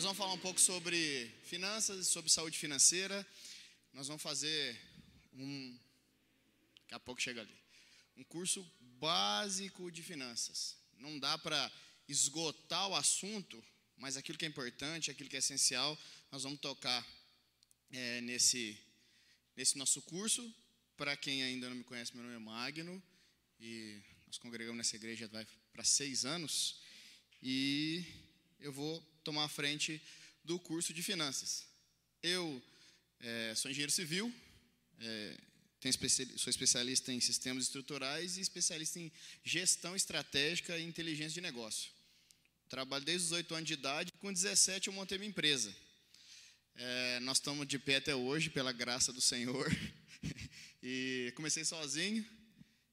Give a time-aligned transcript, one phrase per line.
[0.00, 3.26] Nós vamos falar um pouco sobre finanças, sobre saúde financeira.
[3.92, 4.80] Nós vamos fazer
[5.34, 5.78] um.
[6.84, 7.54] Daqui a pouco chega ali.
[8.16, 8.66] Um curso
[8.98, 10.74] básico de finanças.
[10.96, 11.70] Não dá para
[12.08, 13.62] esgotar o assunto,
[13.98, 15.98] mas aquilo que é importante, aquilo que é essencial,
[16.32, 17.06] nós vamos tocar
[17.92, 18.80] é, nesse,
[19.54, 20.42] nesse nosso curso.
[20.96, 23.02] Para quem ainda não me conhece, meu nome é Magno
[23.60, 25.28] e nós congregamos nessa igreja
[25.74, 26.80] para seis anos
[27.42, 28.02] e
[28.60, 30.00] eu vou tomar a frente
[30.44, 31.64] do curso de finanças.
[32.22, 32.62] Eu
[33.20, 34.32] é, sou engenheiro civil,
[34.98, 35.36] é,
[36.36, 39.10] sou especialista em sistemas estruturais e especialista em
[39.44, 41.90] gestão estratégica e inteligência de negócio.
[42.68, 45.74] Trabalho desde os 8 anos de idade, com 17 eu montei minha empresa.
[46.76, 49.66] É, nós estamos de pé até hoje, pela graça do Senhor.
[50.82, 52.24] e comecei sozinho,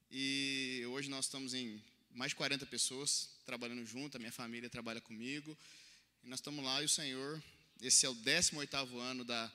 [0.09, 4.99] e hoje nós estamos em mais de 40 pessoas trabalhando junto, a minha família trabalha
[4.99, 5.57] comigo.
[6.27, 7.41] Nós estamos lá e o Senhor,
[7.81, 9.49] esse é o 18º ano da,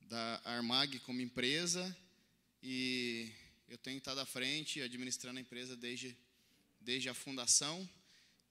[0.00, 1.96] da Armag como empresa
[2.60, 3.30] e
[3.68, 6.18] eu tenho estado à frente administrando a empresa desde,
[6.80, 7.88] desde a fundação.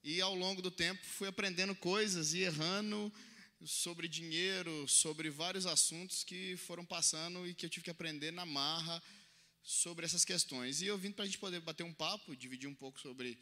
[0.02, 3.12] E ao longo do tempo fui aprendendo coisas e errando
[3.62, 8.46] sobre dinheiro, sobre vários assuntos que foram passando e que eu tive que aprender na
[8.46, 9.02] marra
[9.62, 10.80] sobre essas questões.
[10.80, 13.38] E eu vim para a gente poder bater um papo, dividir um pouco sobre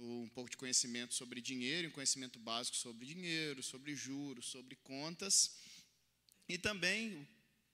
[0.00, 5.56] um pouco de conhecimento sobre dinheiro, um conhecimento básico sobre dinheiro, sobre juros, sobre contas,
[6.48, 7.28] e também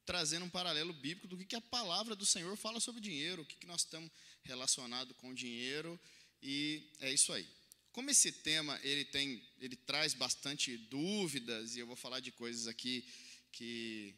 [0.04, 3.56] trazendo um paralelo bíblico do que, a palavra do Senhor fala sobre dinheiro, o que,
[3.56, 4.10] que nós estamos
[4.44, 5.98] relacionado com dinheiro,
[6.42, 7.46] e é isso aí.
[7.92, 12.66] Como esse tema ele tem, ele traz bastante dúvidas, e eu vou falar de coisas
[12.66, 13.04] aqui
[13.52, 14.14] que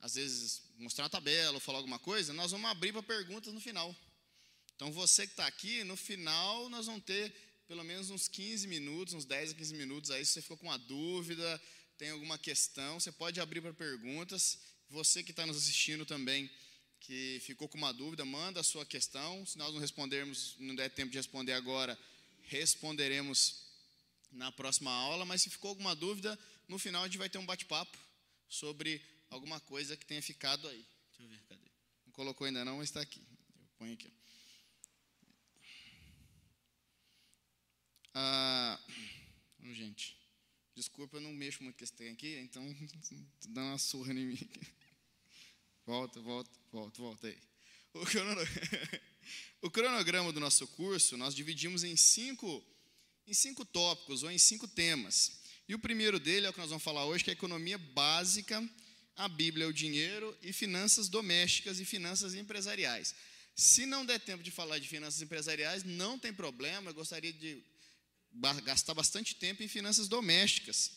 [0.00, 3.60] às vezes mostrar uma tabela ou falar alguma coisa, nós vamos abrir para perguntas no
[3.60, 3.94] final.
[4.76, 7.34] Então você que está aqui, no final nós vamos ter
[7.66, 10.66] pelo menos uns 15 minutos, uns 10 a 15 minutos aí, se você ficou com
[10.66, 11.60] uma dúvida,
[11.96, 14.58] tem alguma questão, você pode abrir para perguntas.
[14.90, 16.50] Você que está nos assistindo também,
[17.00, 19.46] que ficou com uma dúvida, manda a sua questão.
[19.46, 21.98] Se nós não respondermos, não der tempo de responder agora,
[22.42, 23.64] responderemos
[24.30, 25.24] na próxima aula.
[25.24, 27.96] Mas se ficou alguma dúvida, no final a gente vai ter um bate-papo
[28.48, 29.00] sobre
[29.30, 30.86] alguma coisa que tenha ficado aí.
[31.08, 31.70] Deixa eu ver, cadê?
[32.04, 33.20] Não colocou ainda não, mas está aqui.
[33.20, 34.12] Eu ponho aqui.
[38.14, 38.78] Ah,
[39.62, 40.16] gente,
[40.74, 42.62] desculpa, eu não mexo muito com esse trem aqui, então
[43.48, 44.38] dá uma surra em mim.
[45.86, 47.38] Volta, volta, volta, volta aí.
[47.94, 48.50] O cronograma,
[49.62, 52.64] o cronograma do nosso curso nós dividimos em cinco,
[53.26, 55.40] em cinco tópicos ou em cinco temas.
[55.68, 57.78] E o primeiro dele é o que nós vamos falar hoje, que é a economia
[57.78, 58.62] básica,
[59.16, 63.14] a Bíblia é o dinheiro e finanças domésticas e finanças empresariais.
[63.54, 67.62] Se não der tempo de falar de finanças empresariais, não tem problema, eu gostaria de
[68.64, 70.92] gastar bastante tempo em finanças domésticas.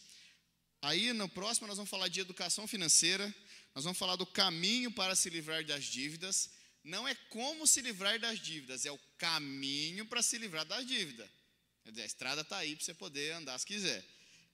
[0.81, 3.33] Aí no próximo nós vamos falar de educação financeira,
[3.73, 6.49] nós vamos falar do caminho para se livrar das dívidas.
[6.83, 11.27] Não é como se livrar das dívidas, é o caminho para se livrar das dívidas.
[11.83, 14.03] Dizer, a estrada está aí para você poder andar se quiser.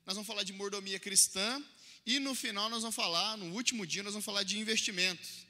[0.05, 1.63] Nós vamos falar de mordomia cristã
[2.05, 5.45] e no final nós vamos falar, no último dia nós vamos falar de investimentos.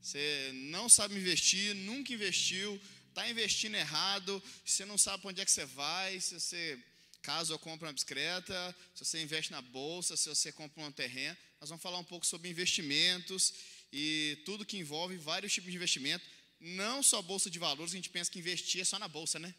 [0.00, 2.80] Você não sabe investir, nunca investiu,
[3.14, 6.78] está investindo errado, você não sabe para onde é que você vai, se você
[7.22, 11.36] caso eu compre uma bicicleta, se você investe na bolsa, se você compra um terreno.
[11.60, 13.54] Nós vamos falar um pouco sobre investimentos
[13.92, 16.24] e tudo que envolve vários tipos de investimento.
[16.60, 19.54] Não só bolsa de valores, a gente pensa que investir é só na bolsa, né?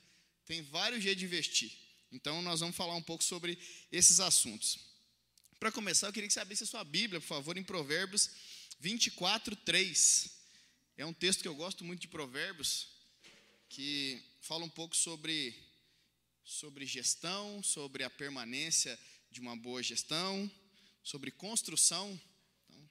[0.45, 1.71] Tem vários jeitos de investir.
[2.11, 3.57] Então nós vamos falar um pouco sobre
[3.91, 4.77] esses assuntos.
[5.59, 8.29] Para começar, eu queria que você abrisse a sua Bíblia, por favor, em Provérbios
[8.79, 10.29] 24, 3.
[10.97, 12.94] É um texto que eu gosto muito de Provérbios,
[13.75, 15.53] que fala um pouco sobre,
[16.45, 18.97] sobre gestão, sobre a permanência
[19.29, 20.49] de uma boa gestão,
[21.03, 22.17] sobre construção.
[22.63, 22.89] Então,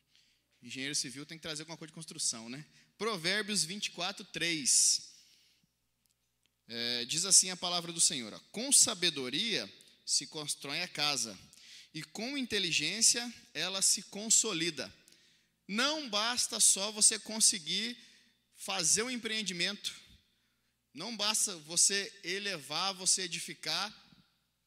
[0.62, 2.66] engenheiro civil tem que trazer alguma coisa de construção, né?
[2.98, 5.10] Provérbios 24, 3.
[6.68, 9.66] É, diz assim a palavra do Senhor: Com sabedoria
[10.04, 11.38] se constrói a casa,
[11.94, 14.94] e com inteligência ela se consolida.
[15.66, 17.96] Não basta só você conseguir
[18.54, 20.03] fazer um empreendimento,
[20.94, 23.92] não basta você elevar, você edificar,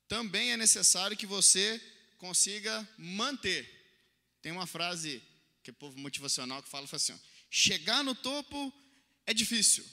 [0.09, 1.81] também é necessário que você
[2.18, 3.65] consiga manter.
[4.41, 5.24] Tem uma frase
[5.63, 7.18] que é povo motivacional que fala, fala assim: ó,
[7.50, 8.74] chegar no topo
[9.25, 9.85] é difícil,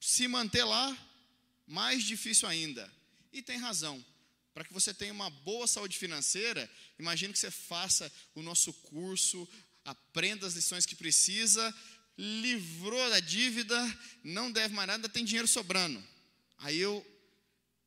[0.00, 0.96] se manter lá,
[1.66, 2.92] mais difícil ainda.
[3.32, 4.04] E tem razão.
[4.52, 9.48] Para que você tenha uma boa saúde financeira, imagine que você faça o nosso curso,
[9.84, 11.72] aprenda as lições que precisa
[12.18, 13.78] livrou da dívida,
[14.24, 16.04] não deve mais nada, tem dinheiro sobrando.
[16.58, 17.06] Aí eu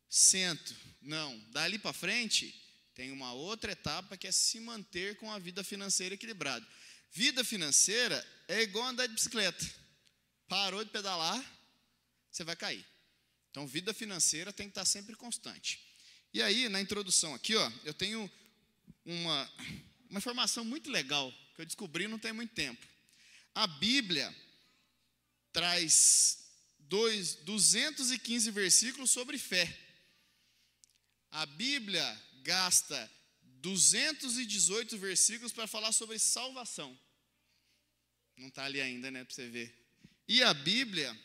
[0.10, 2.58] sento, não, dali para frente,
[2.94, 6.68] Tem uma outra etapa que é se manter com a vida financeira equilibrada.
[7.10, 9.66] Vida financeira é igual andar de bicicleta.
[10.48, 11.42] Parou de pedalar,
[12.30, 12.86] você vai cair.
[13.50, 15.80] Então, vida financeira tem que estar sempre constante.
[16.34, 18.30] E aí, na introdução aqui, ó, eu tenho
[19.06, 19.54] uma,
[20.10, 22.86] uma informação muito legal que eu descobri não tem muito tempo.
[23.54, 24.34] A Bíblia
[25.52, 26.40] traz
[26.80, 29.78] dois, 215 versículos sobre fé.
[31.32, 33.12] A Bíblia gasta
[33.62, 36.98] 218 versículos para falar sobre salvação.
[38.38, 39.74] Não está ali ainda, né, para você ver.
[40.28, 41.18] E a Bíblia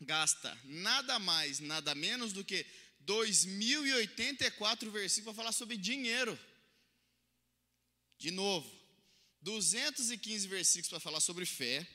[0.00, 2.66] gasta nada mais, nada menos do que
[3.04, 6.38] 2.084 versículos para falar sobre dinheiro.
[8.18, 8.77] De novo,
[9.48, 11.86] 215 versículos para falar sobre fé,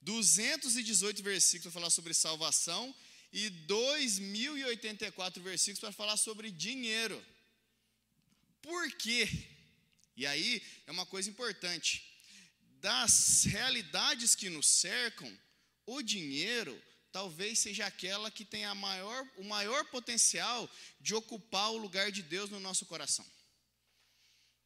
[0.00, 2.94] 218 versículos para falar sobre salvação
[3.30, 7.22] e 2.084 versículos para falar sobre dinheiro.
[8.62, 9.28] Por quê?
[10.16, 11.90] E aí é uma coisa importante.
[12.80, 15.30] Das realidades que nos cercam,
[15.84, 16.82] o dinheiro
[17.12, 22.22] talvez seja aquela que tem a maior, o maior potencial de ocupar o lugar de
[22.22, 23.26] Deus no nosso coração.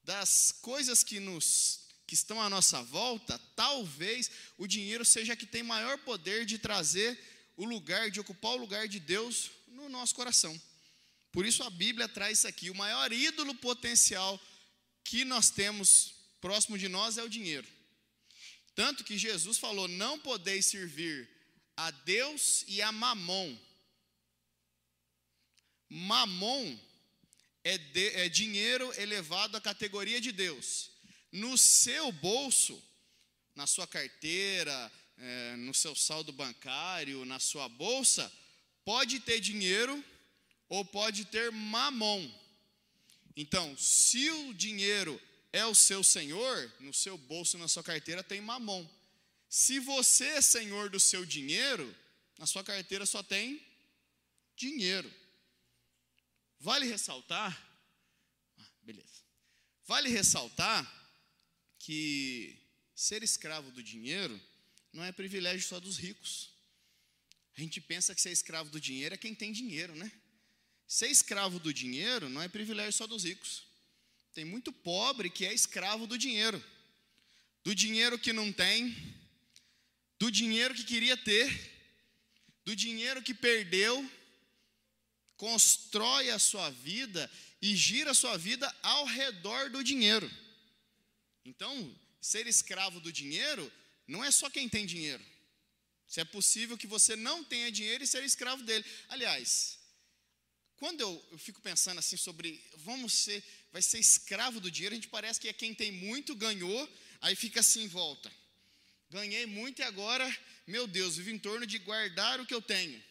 [0.04, 1.81] Das coisas que nos
[2.12, 7.18] que estão à nossa volta, talvez o dinheiro seja que tem maior poder de trazer
[7.56, 10.60] o lugar, de ocupar o lugar de Deus no nosso coração.
[11.32, 12.68] Por isso a Bíblia traz isso aqui.
[12.68, 14.38] O maior ídolo potencial
[15.02, 17.66] que nós temos próximo de nós é o dinheiro.
[18.74, 21.26] Tanto que Jesus falou: não podeis servir
[21.78, 23.58] a Deus e a Mamon.
[25.88, 26.78] Mamon
[27.64, 30.91] é, de, é dinheiro elevado à categoria de Deus.
[31.32, 32.80] No seu bolso,
[33.54, 38.30] na sua carteira, é, no seu saldo bancário, na sua bolsa,
[38.84, 40.04] pode ter dinheiro
[40.68, 42.30] ou pode ter mamon.
[43.36, 45.20] Então, se o dinheiro
[45.52, 48.86] é o seu senhor, no seu bolso, na sua carteira tem mamon.
[49.48, 51.94] Se você é senhor do seu dinheiro,
[52.38, 53.60] na sua carteira só tem
[54.56, 55.12] dinheiro.
[56.58, 57.52] Vale ressaltar,
[58.58, 59.22] ah, beleza.
[59.84, 61.01] Vale ressaltar
[61.84, 62.56] que
[62.94, 64.40] ser escravo do dinheiro
[64.92, 66.50] não é privilégio só dos ricos.
[67.56, 70.10] A gente pensa que ser escravo do dinheiro é quem tem dinheiro, né?
[70.86, 73.64] Ser escravo do dinheiro não é privilégio só dos ricos.
[74.32, 76.62] Tem muito pobre que é escravo do dinheiro.
[77.64, 78.96] Do dinheiro que não tem,
[80.18, 81.48] do dinheiro que queria ter,
[82.64, 84.08] do dinheiro que perdeu,
[85.36, 87.28] constrói a sua vida
[87.60, 90.30] e gira a sua vida ao redor do dinheiro.
[91.44, 93.70] Então, ser escravo do dinheiro
[94.06, 95.24] não é só quem tem dinheiro.
[96.06, 98.84] Se é possível que você não tenha dinheiro e ser escravo dele.
[99.08, 99.78] Aliás,
[100.76, 103.42] quando eu, eu, fico pensando assim sobre vamos ser,
[103.72, 107.34] vai ser escravo do dinheiro, a gente parece que é quem tem muito, ganhou, aí
[107.34, 108.30] fica assim em volta.
[109.08, 110.26] Ganhei muito e agora,
[110.66, 113.02] meu Deus, vivo em torno de guardar o que eu tenho.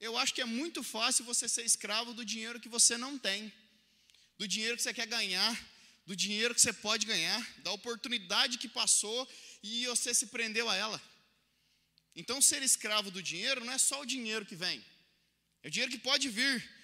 [0.00, 3.52] Eu acho que é muito fácil você ser escravo do dinheiro que você não tem,
[4.38, 5.54] do dinheiro que você quer ganhar,
[6.06, 9.28] do dinheiro que você pode ganhar, da oportunidade que passou
[9.62, 11.02] e você se prendeu a ela.
[12.14, 14.82] Então, ser escravo do dinheiro não é só o dinheiro que vem,
[15.62, 16.76] é o dinheiro que pode vir,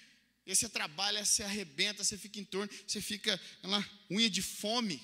[0.45, 5.01] e você trabalha, você arrebenta, você fica em torno, você fica lá, unha de fome.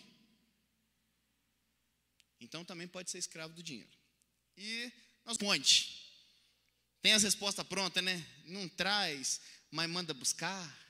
[2.41, 3.97] Então também pode ser escravo do dinheiro.
[4.57, 4.91] E
[5.25, 5.97] nós ponte.
[7.01, 8.25] Tem as respostas prontas, né?
[8.45, 9.39] Não traz,
[9.71, 10.88] mas manda buscar.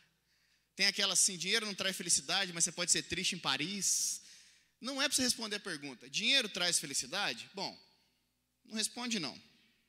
[0.80, 4.22] Tem aquela assim, dinheiro não traz felicidade, mas você pode ser triste em Paris.
[4.80, 6.10] Não é para você responder a pergunta.
[6.10, 7.50] Dinheiro traz felicidade?
[7.54, 7.78] Bom,
[8.64, 9.38] não responde não.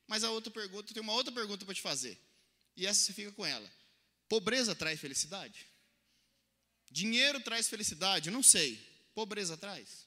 [0.05, 2.19] Mas a outra pergunta, tem uma outra pergunta para te fazer.
[2.75, 3.71] E essa você fica com ela.
[4.27, 5.65] Pobreza traz felicidade?
[6.89, 8.29] Dinheiro traz felicidade?
[8.29, 8.75] Não sei.
[9.15, 10.05] Pobreza traz?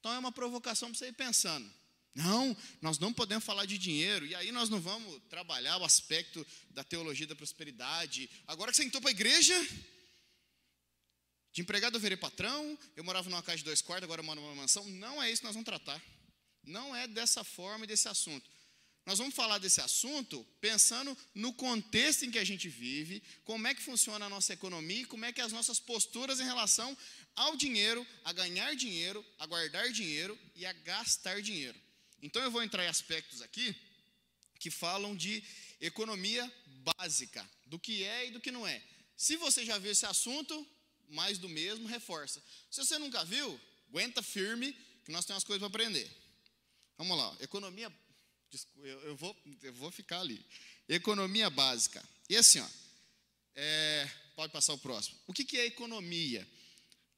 [0.00, 1.72] Então é uma provocação para você ir pensando.
[2.18, 6.44] Não, nós não podemos falar de dinheiro, e aí nós não vamos trabalhar o aspecto
[6.70, 8.28] da teologia da prosperidade.
[8.44, 9.54] Agora que você entrou para a igreja,
[11.52, 14.40] de empregado eu virei patrão, eu morava numa casa de dois quartos, agora eu moro
[14.40, 14.84] numa mansão.
[14.86, 16.02] Não é isso que nós vamos tratar.
[16.64, 18.50] Não é dessa forma e desse assunto.
[19.06, 23.74] Nós vamos falar desse assunto pensando no contexto em que a gente vive, como é
[23.76, 26.98] que funciona a nossa economia, como é que as nossas posturas em relação
[27.36, 31.78] ao dinheiro, a ganhar dinheiro, a guardar dinheiro e a gastar dinheiro.
[32.22, 33.74] Então eu vou entrar em aspectos aqui
[34.58, 35.42] que falam de
[35.80, 36.52] economia
[36.98, 38.82] básica, do que é e do que não é.
[39.16, 40.66] Se você já viu esse assunto,
[41.08, 42.42] mais do mesmo, reforça.
[42.70, 44.72] Se você nunca viu, aguenta firme,
[45.04, 46.10] que nós temos as coisas para aprender.
[46.96, 47.92] Vamos lá, economia
[48.82, 50.44] eu, vou, eu vou ficar ali.
[50.88, 52.02] Economia básica.
[52.28, 52.68] E assim, ó,
[53.54, 55.18] é, pode passar o próximo.
[55.26, 56.46] O que, que é economia?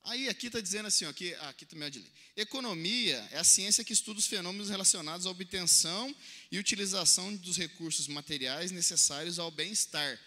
[0.02, 2.10] Aí aqui está dizendo assim, ó, aqui, aqui também é de ler.
[2.36, 6.14] Economia é a ciência que estuda os fenômenos relacionados à obtenção
[6.50, 10.18] e utilização dos recursos materiais necessários ao bem-estar.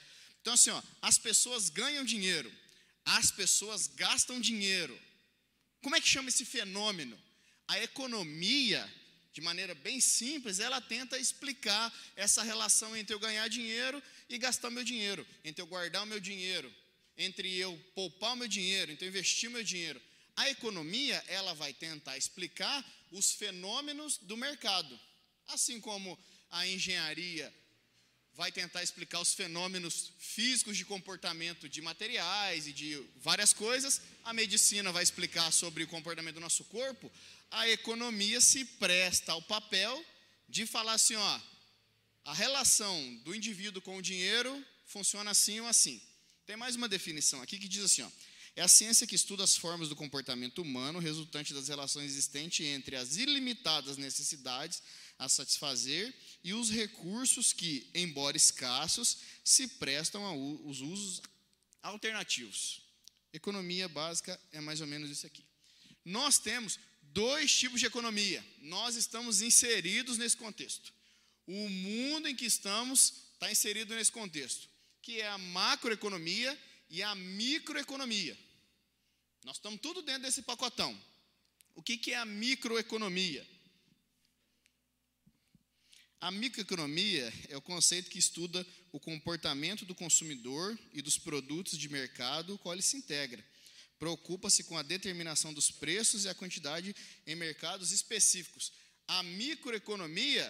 [0.41, 2.51] Então, assim, ó, as pessoas ganham dinheiro,
[3.03, 4.97] as pessoas gastam dinheiro.
[5.81, 7.19] Como é que chama esse fenômeno?
[7.67, 8.87] A economia,
[9.33, 14.69] de maneira bem simples, ela tenta explicar essa relação entre eu ganhar dinheiro e gastar
[14.69, 16.73] meu dinheiro, entre eu guardar o meu dinheiro,
[17.17, 20.01] entre eu poupar o meu dinheiro, eu investir o meu dinheiro.
[20.35, 24.99] A economia, ela vai tentar explicar os fenômenos do mercado.
[25.47, 26.17] Assim como
[26.49, 27.53] a engenharia
[28.35, 34.33] vai tentar explicar os fenômenos físicos de comportamento de materiais e de várias coisas, a
[34.33, 37.11] medicina vai explicar sobre o comportamento do nosso corpo,
[37.51, 40.03] a economia se presta ao papel
[40.49, 41.41] de falar assim, ó,
[42.25, 46.01] a relação do indivíduo com o dinheiro funciona assim ou assim.
[46.45, 48.11] Tem mais uma definição aqui que diz assim: ó,
[48.55, 52.97] é a ciência que estuda as formas do comportamento humano resultante das relações existentes entre
[52.97, 54.83] as ilimitadas necessidades
[55.17, 61.21] a satisfazer e os recursos que, embora escassos, se prestam aos usos
[61.81, 62.81] alternativos.
[63.31, 65.45] Economia básica é mais ou menos isso aqui.
[66.03, 68.45] Nós temos dois tipos de economia.
[68.61, 70.93] Nós estamos inseridos nesse contexto.
[71.47, 74.72] O mundo em que estamos está inserido nesse contexto
[75.03, 76.57] que é a macroeconomia
[76.89, 78.35] e a microeconomia.
[79.43, 80.97] Nós estamos tudo dentro desse pacotão.
[81.75, 83.45] O que, que é a microeconomia?
[86.21, 91.89] A microeconomia é o conceito que estuda o comportamento do consumidor e dos produtos de
[91.89, 93.45] mercado com qual ele se integra.
[93.99, 96.95] Preocupa-se com a determinação dos preços e a quantidade
[97.27, 98.71] em mercados específicos.
[99.05, 100.49] A microeconomia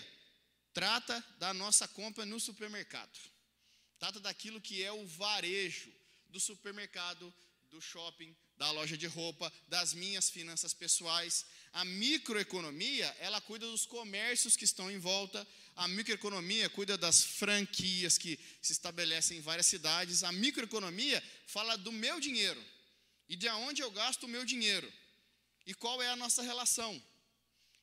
[0.74, 3.33] trata da nossa compra no supermercado.
[4.04, 5.90] Trata daquilo que é o varejo
[6.28, 7.34] do supermercado,
[7.72, 11.46] do shopping, da loja de roupa, das minhas finanças pessoais.
[11.72, 15.48] A microeconomia, ela cuida dos comércios que estão em volta.
[15.74, 20.22] A microeconomia cuida das franquias que se estabelecem em várias cidades.
[20.22, 22.62] A microeconomia fala do meu dinheiro
[23.30, 24.92] e de onde eu gasto o meu dinheiro.
[25.66, 27.02] E qual é a nossa relação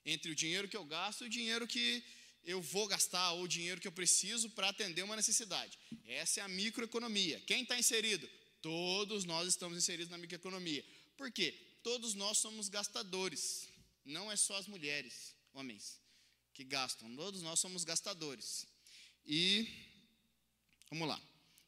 [0.05, 2.05] entre o dinheiro que eu gasto e o dinheiro que
[2.45, 5.79] eu vou gastar o dinheiro que eu preciso para atender uma necessidade.
[6.07, 7.41] Essa é a microeconomia.
[7.41, 8.29] Quem está inserido?
[8.63, 10.85] Todos nós estamos inseridos na microeconomia.
[11.17, 11.55] Por quê?
[11.83, 13.69] Todos nós somos gastadores.
[14.05, 16.01] Não é só as mulheres, homens,
[16.53, 17.15] que gastam.
[17.17, 18.67] Todos nós somos gastadores.
[19.27, 19.69] E
[20.91, 21.21] vamos lá.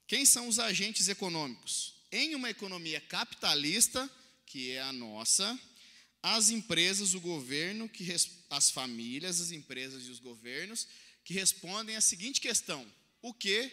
[0.07, 1.95] Quem são os agentes econômicos?
[2.11, 4.11] Em uma economia capitalista,
[4.45, 5.59] que é a nossa,
[6.23, 8.07] as empresas, o governo, que
[8.49, 10.87] as famílias, as empresas e os governos,
[11.25, 12.87] que respondem a seguinte questão:
[13.21, 13.71] o que,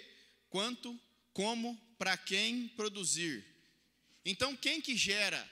[0.49, 0.99] quanto,
[1.33, 3.45] como, para quem produzir.
[4.25, 5.47] Então, quem que gera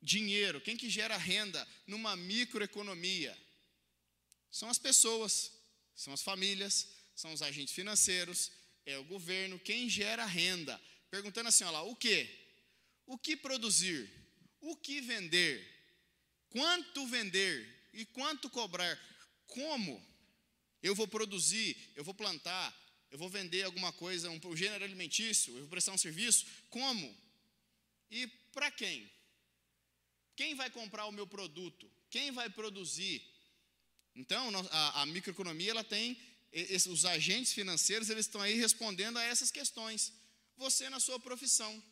[0.00, 3.36] dinheiro, quem que gera renda numa microeconomia?
[4.50, 5.52] São as pessoas,
[5.94, 8.50] são as famílias, são os agentes financeiros,
[8.86, 10.80] é o governo, quem gera renda.
[11.10, 12.28] Perguntando assim, olha lá, o que?
[13.06, 14.10] O que produzir?
[14.60, 15.77] O que vender?
[16.50, 18.98] Quanto vender e quanto cobrar?
[19.46, 20.04] Como?
[20.82, 22.74] Eu vou produzir, eu vou plantar,
[23.10, 26.46] eu vou vender alguma coisa, um gênero alimentício, eu vou prestar um serviço.
[26.70, 27.16] Como?
[28.10, 29.10] E para quem?
[30.36, 31.90] Quem vai comprar o meu produto?
[32.10, 33.22] Quem vai produzir?
[34.14, 36.16] Então, a, a microeconomia ela tem
[36.88, 40.12] os agentes financeiros, eles estão aí respondendo a essas questões.
[40.56, 41.82] Você na sua profissão,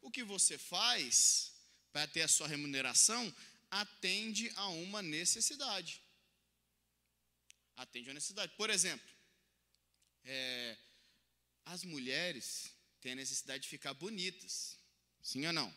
[0.00, 1.52] o que você faz
[1.92, 3.34] para ter a sua remuneração
[3.72, 6.02] atende a uma necessidade.
[7.74, 8.52] Atende a uma necessidade.
[8.54, 9.10] Por exemplo,
[10.24, 10.76] é,
[11.64, 14.78] as mulheres têm a necessidade de ficar bonitas.
[15.22, 15.74] Sim ou não?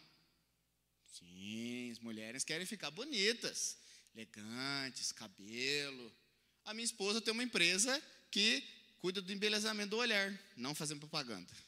[1.05, 3.77] Sim, as mulheres querem ficar bonitas,
[4.13, 6.13] elegantes, cabelo.
[6.65, 8.61] A minha esposa tem uma empresa que
[8.99, 11.51] cuida do embelezamento do olhar, não fazendo propaganda.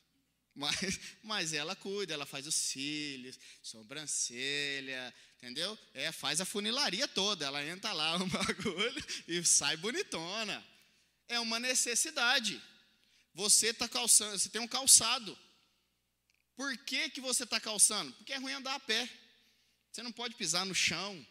[0.58, 5.78] Mas, mas ela cuida, ela faz os cílios, sobrancelha, entendeu?
[5.94, 10.66] É, faz a funilaria toda, ela entra lá no bagulho e sai bonitona.
[11.28, 12.62] É uma necessidade.
[13.34, 15.38] Você está calçando, você tem um calçado.
[16.56, 18.12] Por que, que você está calçando?
[18.14, 19.08] Porque é ruim andar a pé.
[19.92, 21.26] Você não pode pisar no chão.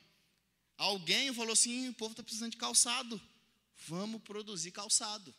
[0.77, 3.21] Alguém falou assim: o povo está precisando de calçado.
[3.89, 5.35] Vamos produzir calçado.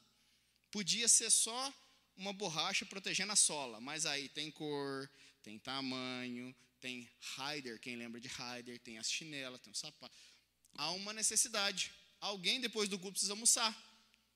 [0.70, 1.74] Podia ser só
[2.16, 5.10] uma borracha protegendo a sola, mas aí tem cor,
[5.44, 10.16] tem tamanho, tem rider, quem lembra de rider, tem as chinelas, tem o sapato.
[10.74, 11.92] Há uma necessidade.
[12.20, 13.72] Alguém depois do culto precisa almoçar.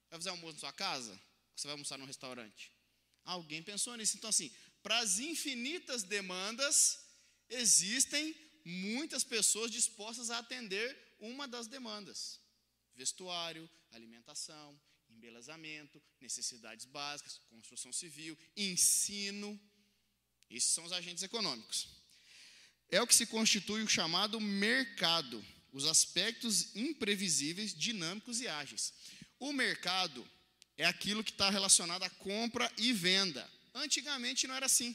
[0.09, 1.19] Vai fazer almoço na sua casa?
[1.55, 2.71] Você vai almoçar num restaurante?
[3.23, 4.17] Alguém pensou nisso.
[4.17, 6.99] Então, assim, para as infinitas demandas,
[7.49, 12.39] existem muitas pessoas dispostas a atender uma das demandas:
[12.95, 14.79] vestuário, alimentação,
[15.09, 19.59] embelezamento, necessidades básicas, construção civil, ensino.
[20.49, 22.00] Esses são os agentes econômicos.
[22.91, 28.93] É o que se constitui o chamado mercado, os aspectos imprevisíveis, dinâmicos e ágeis.
[29.39, 30.27] O mercado
[30.77, 33.49] é aquilo que está relacionado à compra e venda.
[33.73, 34.93] Antigamente não era assim.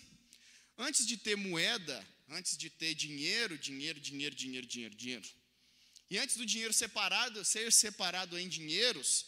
[0.76, 5.28] Antes de ter moeda, antes de ter dinheiro, dinheiro, dinheiro, dinheiro, dinheiro, dinheiro.
[6.10, 9.26] E antes do dinheiro separado, ser separado em dinheiros,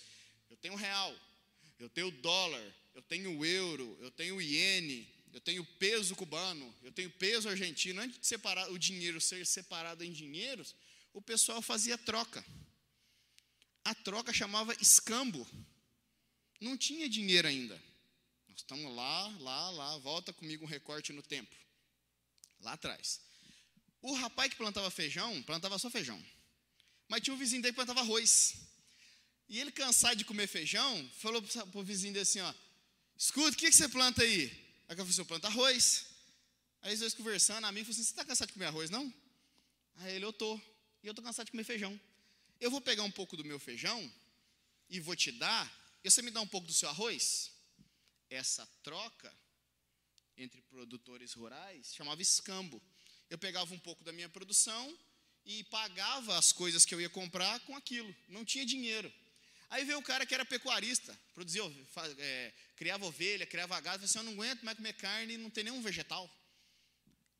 [0.50, 1.16] eu tenho real,
[1.78, 5.08] eu tenho dólar, eu tenho euro, eu tenho iene,
[5.38, 8.00] eu tenho peso cubano, eu tenho peso argentino.
[8.00, 10.74] Antes de separar o dinheiro ser separado em dinheiros,
[11.14, 12.44] o pessoal fazia troca.
[13.84, 15.46] A troca chamava escambo.
[16.60, 17.80] Não tinha dinheiro ainda.
[18.48, 21.54] Nós estamos lá, lá, lá, volta comigo um recorte no tempo.
[22.60, 23.20] Lá atrás.
[24.02, 26.20] O rapaz que plantava feijão, plantava só feijão.
[27.06, 28.56] Mas tinha um vizinho dele que plantava arroz.
[29.48, 32.52] E ele, cansado de comer feijão, falou para o vizinho dele assim: ó,
[33.16, 34.67] escuta, o que, que você planta aí?
[34.88, 36.06] Aí eu falei assim: eu planto arroz.
[36.80, 39.12] Aí os dois conversando, a mim, falou assim: você está cansado de comer arroz, não?
[39.96, 40.56] Aí ele, eu tô.
[41.02, 41.98] E eu estou cansado de comer feijão.
[42.60, 44.10] Eu vou pegar um pouco do meu feijão
[44.88, 45.70] e vou te dar,
[46.02, 47.52] e você me dá um pouco do seu arroz?
[48.30, 49.32] Essa troca
[50.36, 52.82] entre produtores rurais chamava escambo.
[53.28, 54.98] Eu pegava um pouco da minha produção
[55.44, 58.14] e pagava as coisas que eu ia comprar com aquilo.
[58.28, 59.12] Não tinha dinheiro.
[59.70, 61.62] Aí veio o cara que era pecuarista, produzia,
[62.18, 65.50] é, criava ovelha, criava gado, falou assim, eu não aguento mais comer carne e não
[65.50, 66.28] tem nenhum vegetal.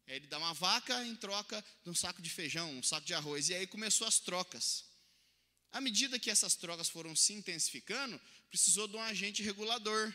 [0.06, 3.14] Aí ele dá uma vaca em troca de um saco de feijão, um saco de
[3.14, 3.48] arroz.
[3.48, 4.84] E aí começou as trocas.
[5.70, 10.12] À medida que essas trocas foram se intensificando, precisou de um agente regulador.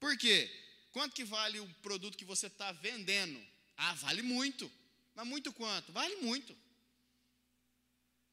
[0.00, 0.50] Por quê?
[0.90, 3.40] Quanto que vale o produto que você está vendendo?
[3.76, 4.70] Ah, vale muito.
[5.14, 5.92] Mas muito quanto?
[5.92, 6.56] Vale muito.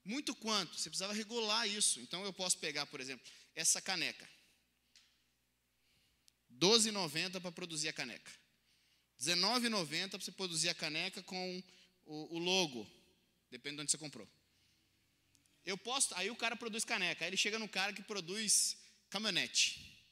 [0.10, 0.76] Muito quanto?
[0.76, 2.02] Você precisava regular isso.
[2.02, 4.28] Então eu posso pegar, por exemplo, essa caneca.
[6.52, 8.32] 12,90 para produzir a caneca.
[9.22, 11.64] 19,90 para você produzir a caneca com
[12.06, 12.90] o, o, logo,
[13.52, 14.28] depende de onde você comprou.
[15.64, 18.78] Eu posso, aí o cara produz caneca, aí ele chega no cara que produz
[19.12, 20.04] caminhonete.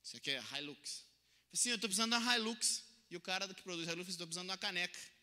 [0.00, 1.06] Isso aqui é Hilux.
[1.52, 2.84] Assim, eu estou precisando de uma Hilux.
[3.10, 5.13] E o cara que produz Hilux, estou precisando de uma caneca.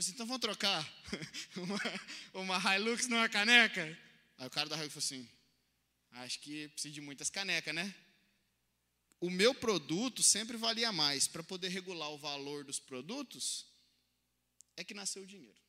[0.00, 0.82] Assim, então vamos trocar
[1.56, 1.78] uma,
[2.32, 3.98] uma Hilux numa caneca?
[4.38, 5.28] Aí o cara da Hilux falou assim,
[6.12, 7.94] acho que precisa de muitas canecas, né?
[9.20, 11.28] o meu produto sempre valia mais.
[11.28, 13.66] Para poder regular o valor dos produtos,
[14.74, 15.60] é que nasceu o dinheiro.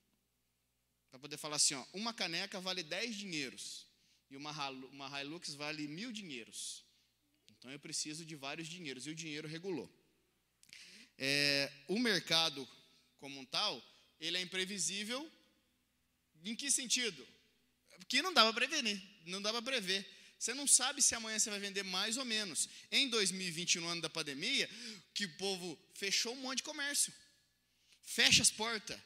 [1.10, 3.86] Para poder falar assim, ó, uma caneca vale 10 dinheiros
[4.30, 6.86] e uma, uma Hilux vale mil dinheiros.
[7.50, 9.91] Então eu preciso de vários dinheiros e o dinheiro regulou.
[11.17, 12.65] É, o mercado
[13.20, 13.84] como um tal,
[14.22, 15.30] ele é imprevisível.
[16.46, 17.28] Em que sentido?
[18.08, 18.68] Que não dava para
[19.26, 20.08] não dava para prever.
[20.38, 22.68] Você não sabe se amanhã você vai vender mais ou menos.
[22.92, 24.70] Em 2020, no ano da pandemia,
[25.14, 27.14] que o povo fechou um monte de comércio.
[28.04, 29.00] Fecha as portas.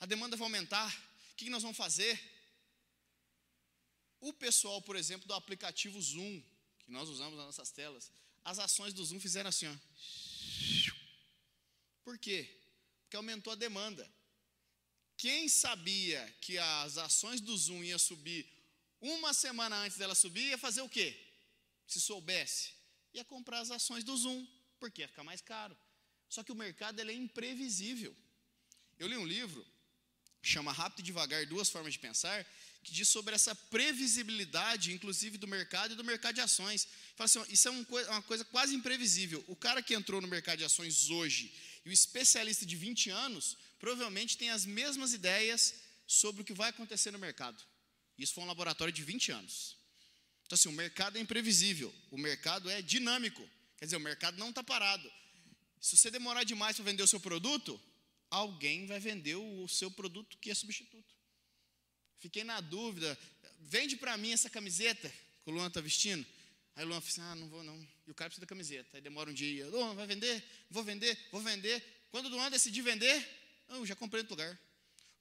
[0.00, 0.94] A demanda vai aumentar.
[1.32, 2.20] O que nós vamos fazer?
[4.20, 6.42] O pessoal, por exemplo, do aplicativo Zoom,
[6.80, 8.10] que nós usamos nas nossas telas,
[8.44, 9.76] as ações do Zoom fizeram assim, ó.
[12.04, 12.46] Por quê?
[13.02, 14.10] Porque aumentou a demanda.
[15.16, 18.46] Quem sabia que as ações do Zoom iam subir
[19.00, 21.14] uma semana antes dela subir, ia fazer o quê?
[21.86, 22.70] Se soubesse,
[23.12, 24.46] ia comprar as ações do Zoom,
[24.80, 25.76] porque ia ficar mais caro.
[26.28, 28.16] Só que o mercado ele é imprevisível.
[28.98, 29.64] Eu li um livro,
[30.42, 32.44] chama Rápido e Devagar, Duas Formas de Pensar,
[32.82, 36.88] que diz sobre essa previsibilidade, inclusive do mercado e do mercado de ações.
[37.14, 39.44] Fala assim, isso é uma coisa quase imprevisível.
[39.48, 41.52] O cara que entrou no mercado de ações hoje
[41.84, 45.74] e o especialista de 20 anos, provavelmente tem as mesmas ideias
[46.06, 47.62] sobre o que vai acontecer no mercado.
[48.18, 49.76] Isso foi um laboratório de 20 anos.
[50.44, 53.48] Então, assim, o mercado é imprevisível, o mercado é dinâmico.
[53.78, 55.10] Quer dizer, o mercado não está parado.
[55.80, 57.80] Se você demorar demais para vender o seu produto,
[58.30, 61.14] alguém vai vender o seu produto que é substituto.
[62.18, 63.18] Fiquei na dúvida,
[63.60, 65.08] vende para mim essa camiseta
[65.42, 66.24] que o Luan está vestindo.
[66.76, 67.76] Aí o Luan falou assim, ah, não vou não.
[68.06, 68.96] E o cara precisa da camiseta.
[68.96, 70.42] Aí demora um dia, Luan, vai vender?
[70.70, 71.82] Vou vender, vou vender.
[72.10, 73.28] Quando o Luan decidir vender,
[73.68, 74.58] eu já comprei no lugar.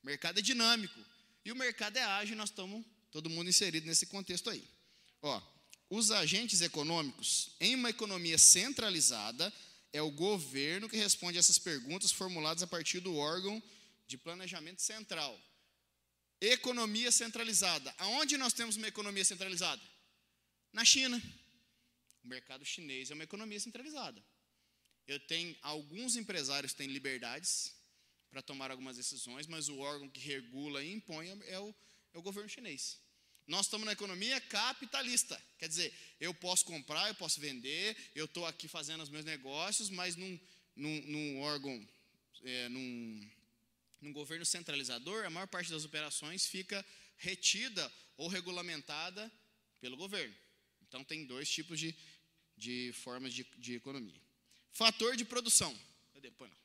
[0.01, 0.99] O mercado é dinâmico.
[1.45, 4.67] E o mercado é ágil, nós estamos todo mundo inserido nesse contexto aí.
[5.21, 5.41] Ó,
[5.89, 9.53] os agentes econômicos em uma economia centralizada
[9.91, 13.61] é o governo que responde essas perguntas formuladas a partir do órgão
[14.07, 15.39] de planejamento central.
[16.41, 17.93] Economia centralizada.
[17.99, 19.81] Aonde nós temos uma economia centralizada?
[20.73, 21.21] Na China.
[22.23, 24.21] O mercado chinês é uma economia centralizada.
[25.05, 27.73] Eu tenho alguns empresários têm liberdades
[28.33, 31.75] para tomar algumas decisões, mas o órgão que regula e impõe é o,
[32.13, 32.99] é o governo chinês.
[33.45, 35.39] Nós estamos na economia capitalista.
[35.59, 39.91] Quer dizer, eu posso comprar, eu posso vender, eu estou aqui fazendo os meus negócios,
[39.91, 40.39] mas num,
[40.75, 41.87] num, num órgão,
[42.43, 43.29] é, num,
[44.01, 46.83] num governo centralizador, a maior parte das operações fica
[47.17, 49.31] retida ou regulamentada
[49.79, 50.35] pelo governo.
[50.87, 51.95] Então, tem dois tipos de,
[52.57, 54.19] de formas de, de economia.
[54.71, 55.77] Fator de produção.
[56.19, 56.62] Depois não.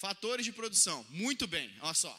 [0.00, 1.06] Fatores de produção.
[1.10, 2.18] Muito bem, olha só.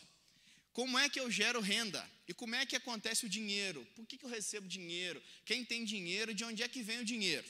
[0.72, 2.08] Como é que eu gero renda?
[2.28, 3.84] E como é que acontece o dinheiro?
[3.96, 5.20] Por que, que eu recebo dinheiro?
[5.44, 6.32] Quem tem dinheiro?
[6.32, 7.48] De onde é que vem o dinheiro?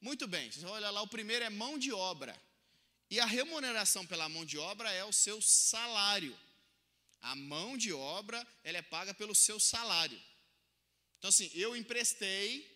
[0.00, 2.34] Muito bem, você olha lá, o primeiro é mão de obra.
[3.10, 6.34] E a remuneração pela mão de obra é o seu salário.
[7.20, 10.18] A mão de obra, ela é paga pelo seu salário.
[11.18, 12.66] Então, assim, eu emprestei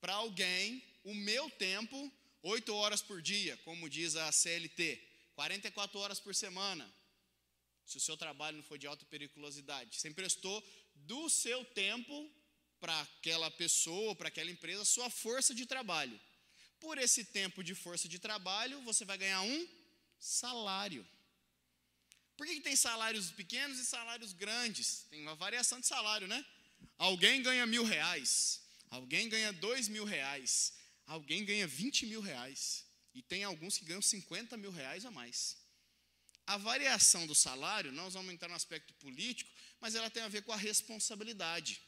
[0.00, 2.12] para alguém o meu tempo,
[2.44, 5.07] oito horas por dia, como diz a CLT,
[5.38, 6.84] 44 horas por semana
[7.86, 9.96] se o seu trabalho não for de alta periculosidade.
[9.96, 10.56] Você emprestou
[11.10, 12.14] do seu tempo
[12.80, 16.20] para aquela pessoa, para aquela empresa, sua força de trabalho.
[16.80, 19.68] Por esse tempo de força de trabalho, você vai ganhar um
[20.18, 21.06] salário.
[22.36, 25.06] Por que, que tem salários pequenos e salários grandes?
[25.08, 26.44] Tem uma variação de salário, né?
[26.98, 30.74] Alguém ganha mil reais, alguém ganha dois mil reais,
[31.06, 32.87] alguém ganha vinte mil reais.
[33.18, 35.56] E tem alguns que ganham cinquenta mil reais a mais.
[36.46, 39.50] A variação do salário, nós vamos entrar no aspecto político,
[39.80, 41.82] mas ela tem a ver com a responsabilidade.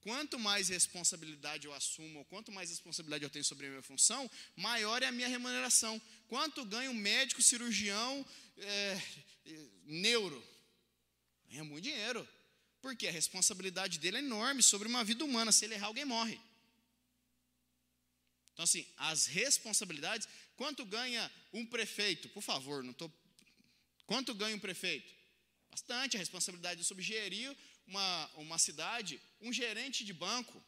[0.00, 5.02] Quanto mais responsabilidade eu assumo, quanto mais responsabilidade eu tenho sobre a minha função, maior
[5.02, 6.00] é a minha remuneração.
[6.26, 8.26] Quanto ganha um médico, cirurgião,
[8.56, 9.02] é,
[9.84, 10.42] neuro?
[11.50, 12.26] Ganha muito dinheiro.
[12.80, 15.52] Porque a responsabilidade dele é enorme sobre uma vida humana.
[15.52, 16.40] Se ele errar, alguém morre.
[18.52, 20.28] Então, assim, as responsabilidades.
[20.56, 22.28] Quanto ganha um prefeito?
[22.28, 23.10] Por favor, não estou
[24.10, 25.08] Quanto ganha um prefeito?
[25.70, 30.60] Bastante, a responsabilidade sobre gerir uma, uma cidade, um gerente de banco.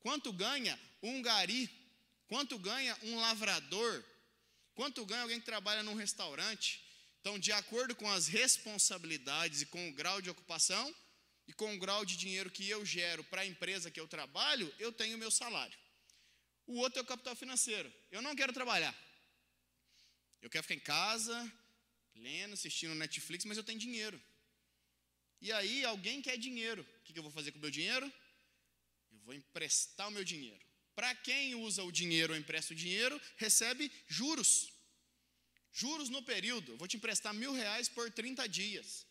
[0.00, 1.70] Quanto ganha um gari?
[2.26, 4.04] Quanto ganha um lavrador?
[4.74, 6.82] Quanto ganha alguém que trabalha num restaurante?
[7.20, 10.92] Então, de acordo com as responsabilidades e com o grau de ocupação
[11.46, 14.74] e com o grau de dinheiro que eu gero para a empresa que eu trabalho,
[14.80, 15.78] eu tenho o meu salário.
[16.68, 17.90] O outro é o capital financeiro.
[18.10, 18.94] Eu não quero trabalhar.
[20.42, 21.36] Eu quero ficar em casa,
[22.14, 24.20] lendo, assistindo Netflix, mas eu tenho dinheiro.
[25.40, 26.82] E aí alguém quer dinheiro.
[26.82, 28.06] O que eu vou fazer com o meu dinheiro?
[29.10, 30.64] Eu vou emprestar o meu dinheiro.
[30.94, 34.70] Para quem usa o dinheiro ou empresta o dinheiro, recebe juros.
[35.72, 36.72] Juros no período.
[36.72, 39.06] Eu vou te emprestar mil reais por 30 dias,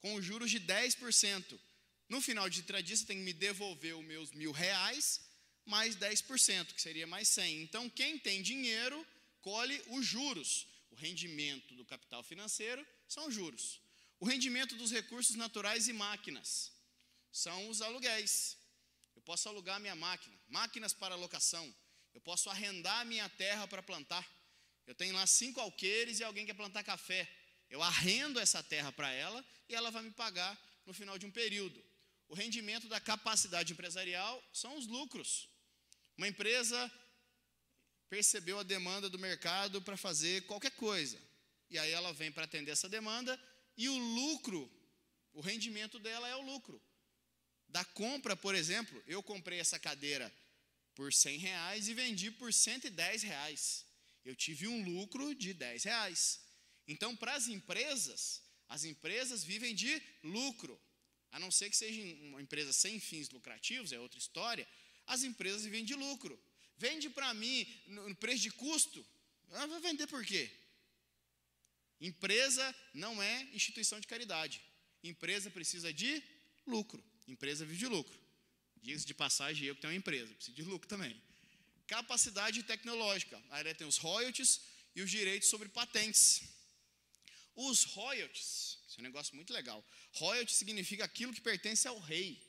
[0.00, 1.60] com juros de 10%.
[2.08, 5.20] No final de 30 dias, você tem que me devolver os meus mil reais,
[5.64, 7.62] mais 10%, que seria mais 100.
[7.62, 9.06] Então, quem tem dinheiro,
[9.40, 10.66] colhe os juros.
[10.90, 13.80] O rendimento do capital financeiro são os juros.
[14.20, 16.72] O rendimento dos recursos naturais e máquinas
[17.32, 18.56] são os aluguéis.
[19.16, 21.74] Eu posso alugar minha máquina, máquinas para locação.
[22.14, 24.26] Eu posso arrendar minha terra para plantar.
[24.86, 27.28] Eu tenho lá cinco alqueires e alguém quer plantar café.
[27.70, 31.30] Eu arrendo essa terra para ela e ela vai me pagar no final de um
[31.30, 31.82] período.
[32.28, 35.48] O rendimento da capacidade empresarial são os lucros.
[36.16, 36.92] Uma empresa
[38.08, 41.18] percebeu a demanda do mercado para fazer qualquer coisa.
[41.70, 43.40] E aí ela vem para atender essa demanda
[43.76, 44.70] e o lucro,
[45.32, 46.80] o rendimento dela é o lucro.
[47.68, 50.32] Da compra, por exemplo, eu comprei essa cadeira
[50.94, 53.86] por 100 reais e vendi por 110 reais.
[54.24, 56.40] Eu tive um lucro de 10 reais.
[56.86, 60.78] Então, para as empresas, as empresas vivem de lucro.
[61.30, 64.68] A não ser que seja uma empresa sem fins lucrativos, é outra história.
[65.06, 66.38] As empresas vivem de lucro.
[66.76, 69.04] Vende para mim no preço de custo.
[69.52, 70.50] Ah, vai vender por quê?
[72.00, 74.60] Empresa não é instituição de caridade.
[75.02, 76.22] Empresa precisa de
[76.66, 77.02] lucro.
[77.28, 78.18] Empresa vive de lucro.
[78.82, 81.20] Diga-se de passagem, eu que tenho uma empresa, preciso de lucro também.
[81.86, 83.40] Capacidade tecnológica.
[83.50, 84.60] Aí tem os royalties
[84.96, 86.42] e os direitos sobre patentes.
[87.54, 89.84] Os royalties, isso é um negócio muito legal.
[90.14, 92.42] Royalty significa aquilo que pertence ao rei.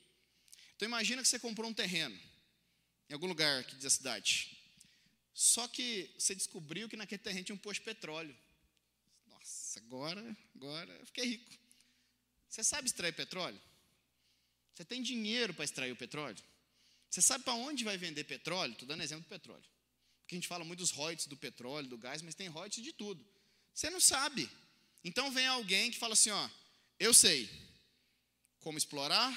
[0.74, 2.18] Então imagina que você comprou um terreno
[3.08, 4.56] em algum lugar aqui da cidade.
[5.32, 8.36] Só que você descobriu que naquele terreno tinha um posto de petróleo.
[9.26, 11.52] Nossa, agora, agora eu fiquei rico.
[12.48, 13.60] Você sabe extrair petróleo?
[14.72, 16.42] Você tem dinheiro para extrair o petróleo?
[17.10, 18.72] Você sabe para onde vai vender petróleo?
[18.72, 19.64] Estou dando exemplo do petróleo.
[20.20, 22.92] Porque a gente fala muito dos royalties do petróleo, do gás, mas tem royalties de
[22.92, 23.24] tudo.
[23.72, 24.48] Você não sabe.
[25.04, 26.50] Então vem alguém que fala assim: ó,
[26.98, 27.48] eu sei
[28.60, 29.32] como explorar,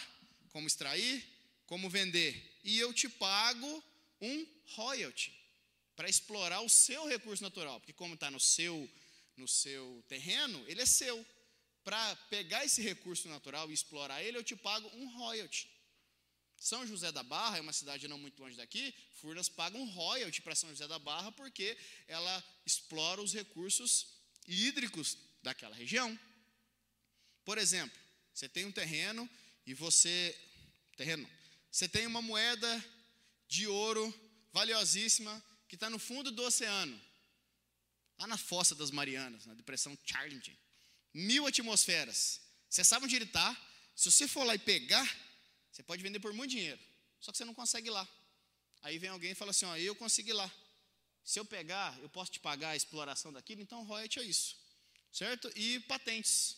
[0.50, 1.24] como extrair,
[1.66, 3.84] como vender e eu te pago
[4.22, 5.34] um royalty.
[5.96, 8.76] para explorar o seu recurso natural, porque como está no seu
[9.36, 11.26] no seu terreno, ele é seu.
[11.84, 15.68] Para pegar esse recurso natural e explorar ele, eu te pago um royalty.
[16.60, 18.94] São José da Barra é uma cidade não muito longe daqui.
[19.22, 21.78] Furnas paga um royalty para São José da Barra porque
[22.08, 24.08] ela explora os recursos
[24.48, 26.20] hídricos daquela região.
[27.46, 27.98] Por exemplo,
[28.34, 29.30] você tem um terreno
[29.66, 30.36] e você
[30.96, 31.28] terreno,
[31.78, 32.86] você tem uma moeda
[33.48, 34.12] de ouro
[34.52, 37.00] valiosíssima que está no fundo do oceano,
[38.18, 40.58] lá na fossa das Marianas, na depressão Charlington,
[41.14, 42.42] mil atmosferas.
[42.68, 43.56] Você sabe onde ele está?
[43.96, 45.08] Se você for lá e pegar,
[45.72, 46.82] você pode vender por muito dinheiro,
[47.20, 48.10] só que você não consegue lá.
[48.82, 50.52] Aí vem alguém e fala assim: ó, eu consegui lá.
[51.24, 54.58] Se eu pegar, eu posso te pagar a exploração daquilo, então royalty é isso,
[55.12, 55.48] certo?
[55.56, 56.58] E patentes.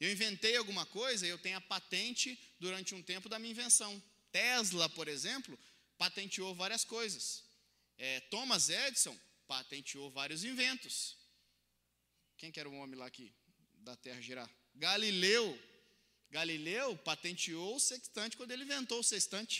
[0.00, 4.02] Eu inventei alguma coisa, eu tenho a patente durante um tempo da minha invenção.
[4.36, 5.56] Tesla, por exemplo,
[5.96, 7.44] patenteou várias coisas.
[7.96, 9.16] É, Thomas Edison
[9.46, 11.16] patenteou vários inventos.
[12.36, 13.32] Quem que era o homem lá aqui
[13.88, 14.50] da Terra girar?
[14.74, 15.46] Galileu
[16.38, 19.56] Galileu patenteou o sextante quando ele inventou o sextante.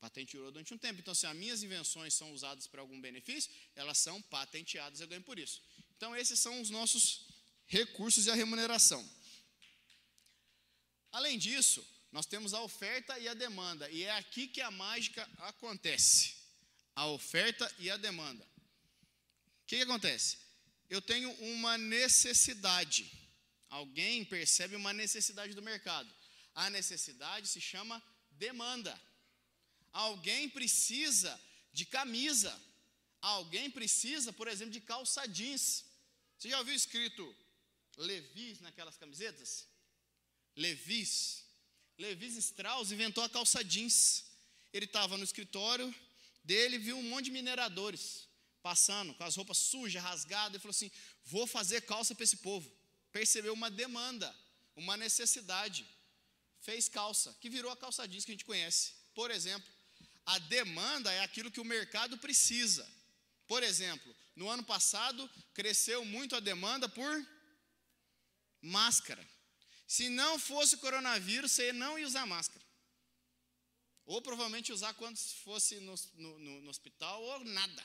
[0.00, 0.98] Patenteou durante um tempo.
[0.98, 5.22] Então, se as minhas invenções são usadas para algum benefício, elas são patenteadas, eu ganho
[5.22, 5.60] por isso.
[5.94, 7.26] Então, esses são os nossos
[7.66, 9.06] recursos e a remuneração.
[11.12, 15.28] Além disso, nós temos a oferta e a demanda, e é aqui que a mágica
[15.38, 16.34] acontece.
[16.94, 18.44] A oferta e a demanda.
[18.44, 20.38] O que, que acontece?
[20.88, 23.10] Eu tenho uma necessidade.
[23.68, 26.12] Alguém percebe uma necessidade do mercado.
[26.54, 29.00] A necessidade se chama demanda.
[29.92, 31.40] Alguém precisa
[31.72, 32.52] de camisa.
[33.20, 35.84] Alguém precisa, por exemplo, de calça jeans.
[36.36, 37.36] Você já ouviu escrito
[37.96, 39.68] Levis naquelas camisetas?
[40.56, 41.44] Levis.
[42.02, 44.24] Levis Strauss inventou a calça jeans.
[44.72, 45.86] Ele estava no escritório
[46.42, 48.02] dele, viu um monte de mineradores
[48.68, 50.90] passando com as roupas sujas, rasgadas, e falou assim:
[51.24, 52.68] Vou fazer calça para esse povo
[53.12, 54.34] percebeu uma demanda,
[54.76, 55.86] uma necessidade,
[56.60, 58.94] fez calça, que virou a calça jeans que a gente conhece.
[59.14, 59.68] Por exemplo,
[60.26, 62.86] a demanda é aquilo que o mercado precisa.
[63.46, 67.26] Por exemplo, no ano passado cresceu muito a demanda por
[68.62, 69.26] máscara.
[69.94, 72.64] Se não fosse coronavírus, você não ia usar máscara.
[74.12, 77.84] Ou provavelmente usar quando fosse no, no, no hospital, ou nada.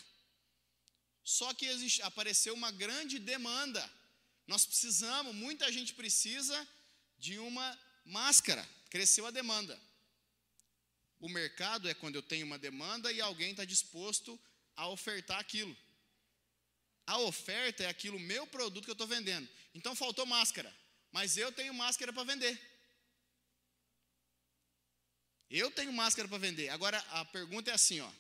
[1.24, 3.84] Só que existe, apareceu uma grande demanda
[4.48, 6.68] nós precisamos, muita gente precisa
[7.18, 8.68] de uma máscara.
[8.90, 9.80] Cresceu a demanda.
[11.20, 14.40] O mercado é quando eu tenho uma demanda e alguém está disposto
[14.76, 15.76] a ofertar aquilo.
[17.08, 19.48] A oferta é aquilo, meu produto que eu estou vendendo.
[19.74, 20.74] Então faltou máscara,
[21.16, 22.54] mas eu tenho máscara para vender.
[25.50, 26.68] Eu tenho máscara para vender.
[26.68, 28.12] Agora a pergunta é assim, ó.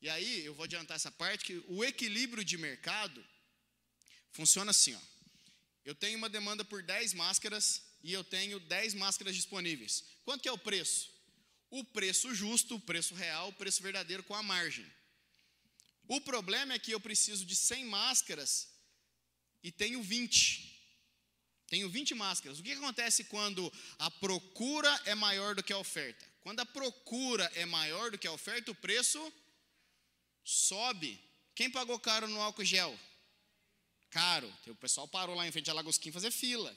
[0.00, 3.22] E aí eu vou adiantar essa parte que o equilíbrio de mercado
[4.32, 5.00] funciona assim, ó.
[5.84, 10.02] Eu tenho uma demanda por 10 máscaras e eu tenho 10 máscaras disponíveis.
[10.24, 11.12] Quanto que é o preço?
[11.68, 14.90] O preço justo, o preço real, o preço verdadeiro com a margem.
[16.06, 18.70] O problema é que eu preciso de 100 máscaras
[19.62, 20.67] e tenho 20.
[21.68, 22.58] Tenho 20 máscaras.
[22.58, 26.24] O que acontece quando a procura é maior do que a oferta?
[26.40, 29.32] Quando a procura é maior do que a oferta, o preço
[30.42, 31.20] sobe.
[31.54, 32.98] Quem pagou caro no álcool gel?
[34.08, 34.52] Caro.
[34.66, 36.74] O pessoal parou lá em frente à Lagosquim fazer fila.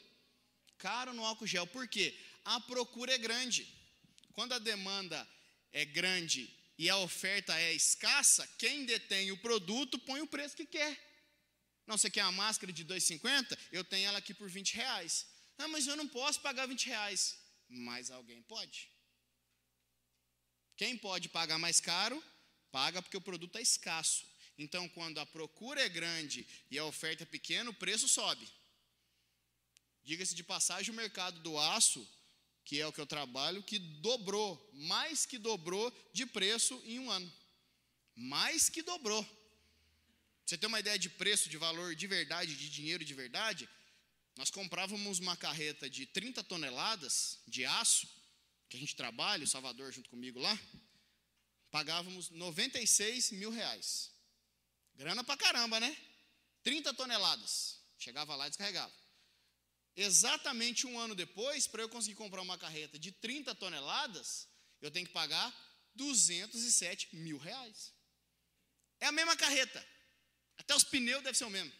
[0.77, 1.65] Caro no álcool gel.
[1.67, 2.13] Por quê?
[2.43, 3.65] A procura é grande.
[4.33, 5.25] Quando a demanda
[5.71, 10.65] é grande e a oferta é escassa, quem detém o produto põe o preço que
[10.65, 11.10] quer.
[11.91, 13.59] Não, você quer uma máscara de 2,50?
[13.69, 15.27] Eu tenho ela aqui por 20 reais.
[15.57, 17.37] Ah, mas eu não posso pagar 20 reais.
[17.67, 18.89] Mas alguém pode.
[20.77, 22.23] Quem pode pagar mais caro,
[22.71, 24.25] paga porque o produto é escasso.
[24.57, 28.47] Então, quando a procura é grande e a oferta é pequena, o preço sobe.
[30.01, 32.09] Diga-se de passagem, o mercado do aço,
[32.63, 37.11] que é o que eu trabalho, que dobrou, mais que dobrou de preço em um
[37.11, 37.29] ano.
[38.15, 39.40] Mais que dobrou.
[40.51, 43.69] Você tem uma ideia de preço, de valor de verdade, de dinheiro de verdade?
[44.35, 48.05] Nós comprávamos uma carreta de 30 toneladas de aço,
[48.67, 50.59] que a gente trabalha, o Salvador junto comigo lá,
[51.71, 54.11] pagávamos 96 mil reais.
[54.95, 55.95] Grana pra caramba, né?
[56.63, 57.79] 30 toneladas.
[57.97, 58.93] Chegava lá e descarregava.
[59.95, 64.49] Exatamente um ano depois, para eu conseguir comprar uma carreta de 30 toneladas,
[64.81, 65.49] eu tenho que pagar
[65.95, 67.93] 207 mil reais.
[68.99, 70.00] É a mesma carreta.
[70.61, 71.73] Até os pneus devem ser o mesmo.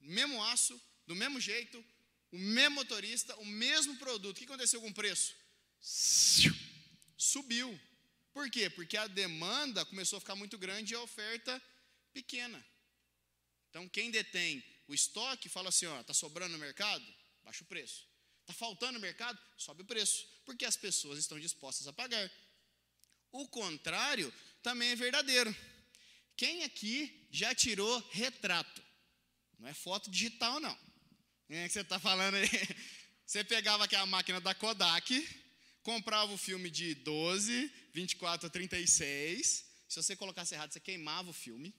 [0.00, 1.82] Mesmo aço, do mesmo jeito,
[2.32, 4.36] o mesmo motorista, o mesmo produto.
[4.36, 5.34] O que aconteceu com o preço?
[7.16, 7.80] Subiu.
[8.32, 8.68] Por quê?
[8.68, 11.62] Porque a demanda começou a ficar muito grande e a oferta
[12.12, 12.64] pequena.
[13.70, 17.04] Então, quem detém o estoque fala assim: ó, está sobrando no mercado?
[17.44, 18.08] Baixa o preço.
[18.40, 19.38] Está faltando no mercado?
[19.56, 20.26] Sobe o preço.
[20.44, 22.28] Porque as pessoas estão dispostas a pagar.
[23.30, 25.54] O contrário também é verdadeiro.
[26.36, 28.82] Quem aqui já tirou retrato?
[29.58, 30.76] Não é foto digital, não.
[31.48, 32.48] É que você está falando aí.
[33.24, 35.26] Você pegava aquela máquina da Kodak,
[35.82, 39.64] comprava o filme de 12, 24 a 36.
[39.88, 41.74] Se você colocasse errado, você queimava o filme.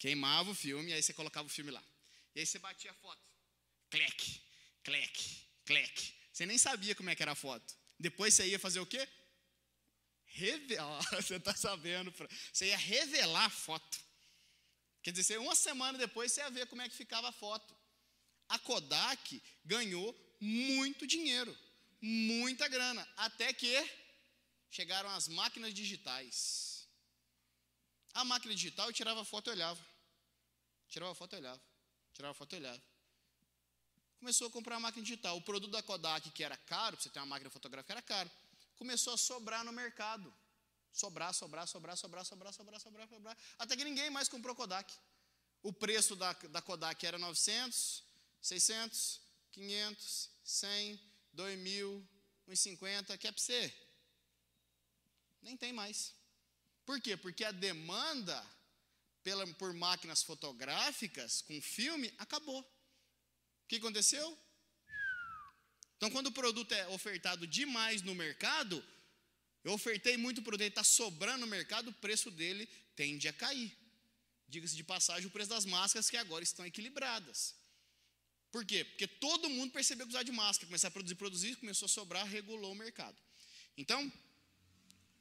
[0.00, 1.82] Queimava o filme, aí você colocava o filme lá.
[2.34, 3.20] E aí você batia a foto.
[3.90, 4.40] Clec,
[4.82, 6.14] clec, clec.
[6.32, 7.74] Você nem sabia como é que era a foto.
[7.98, 9.08] Depois você ia fazer o quê?
[10.36, 11.02] Revelar.
[11.16, 12.12] Você está sabendo.
[12.52, 13.98] Você ia revelar a foto.
[15.02, 17.74] Quer dizer, uma semana depois você ia ver como é que ficava a foto.
[18.48, 20.08] A Kodak ganhou
[20.40, 21.56] muito dinheiro,
[22.02, 23.72] muita grana, até que
[24.68, 26.88] chegaram as máquinas digitais.
[28.14, 29.86] A máquina digital eu tirava foto e olhava.
[30.88, 31.62] Tirava foto e olhava.
[32.12, 32.82] Tirava foto e olhava.
[34.18, 35.36] Começou a comprar a máquina digital.
[35.36, 38.30] O produto da Kodak, que era caro, para você ter uma máquina fotográfica, era caro.
[38.76, 40.32] Começou a sobrar no mercado.
[40.92, 43.36] Sobrar, sobrar, sobrar, sobrar, sobrar, sobrar, sobrar, sobrar.
[43.58, 44.92] Até que ninguém mais comprou Kodak.
[45.62, 48.04] O preço da, da Kodak era 900,
[48.40, 49.20] 600,
[49.52, 51.00] 500, 100,
[51.32, 52.08] 2000,
[52.48, 53.18] 1,50.
[53.18, 53.74] Que é para você?
[55.42, 56.14] Nem tem mais.
[56.84, 57.16] Por quê?
[57.16, 58.44] Porque a demanda
[59.22, 62.60] pela, por máquinas fotográficas com filme acabou.
[62.60, 64.38] O que aconteceu?
[65.96, 68.84] Então, quando o produto é ofertado demais no mercado,
[69.64, 73.76] eu ofertei muito produto, está sobrando no mercado, o preço dele tende a cair.
[74.48, 77.54] Diga-se de passagem, o preço das máscaras que agora estão equilibradas.
[78.52, 78.84] Por quê?
[78.84, 82.26] Porque todo mundo percebeu que precisava de máscara, começou a produzir, produzir, começou a sobrar,
[82.26, 83.16] regulou o mercado.
[83.76, 84.12] Então,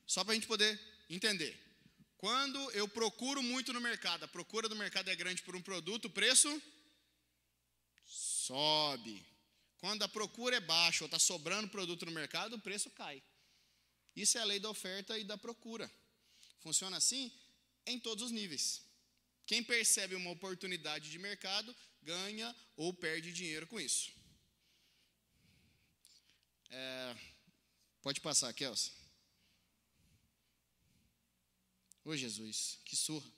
[0.05, 1.57] só para a gente poder entender.
[2.17, 6.05] Quando eu procuro muito no mercado, a procura do mercado é grande por um produto,
[6.05, 6.61] o preço
[8.05, 9.25] sobe.
[9.85, 13.21] Quando a procura é baixa ou está sobrando produto no mercado, o preço cai.
[14.15, 15.87] Isso é a lei da oferta e da procura.
[16.59, 17.31] Funciona assim
[17.85, 18.81] em todos os níveis.
[19.45, 24.11] Quem percebe uma oportunidade de mercado ganha ou perde dinheiro com isso.
[26.71, 27.15] É,
[28.01, 28.91] pode passar, Kelsa.
[32.03, 33.31] Ô Jesus, que surra.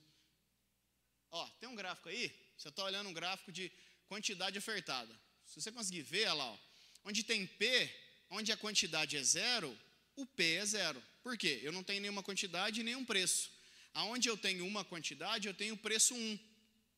[1.29, 3.69] Ó, tem um gráfico aí, você está olhando um gráfico de
[4.07, 5.26] quantidade ofertada.
[5.47, 6.57] Se você conseguir ver, olha lá, ó,
[7.05, 7.89] onde tem P,
[8.29, 9.77] onde a quantidade é zero,
[10.15, 11.01] o P é zero.
[11.23, 11.59] Por quê?
[11.63, 13.51] Eu não tenho nenhuma quantidade e nenhum preço.
[13.93, 16.39] Aonde eu tenho uma quantidade, eu tenho o preço 1.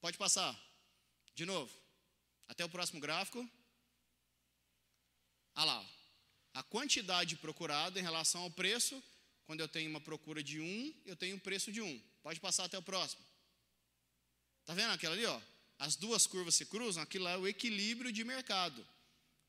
[0.02, 0.54] Pode passar.
[1.34, 1.74] De novo.
[2.48, 3.48] Até o próximo gráfico.
[5.56, 5.90] Ah lá.
[6.54, 9.02] A quantidade procurada em relação ao preço,
[9.46, 12.00] quando eu tenho uma procura de 1, eu tenho um preço de 1.
[12.22, 13.24] Pode passar até o próximo.
[14.66, 15.42] Tá vendo aquela ali, ó?
[15.80, 18.86] As duas curvas se cruzam, aquilo é o equilíbrio de mercado.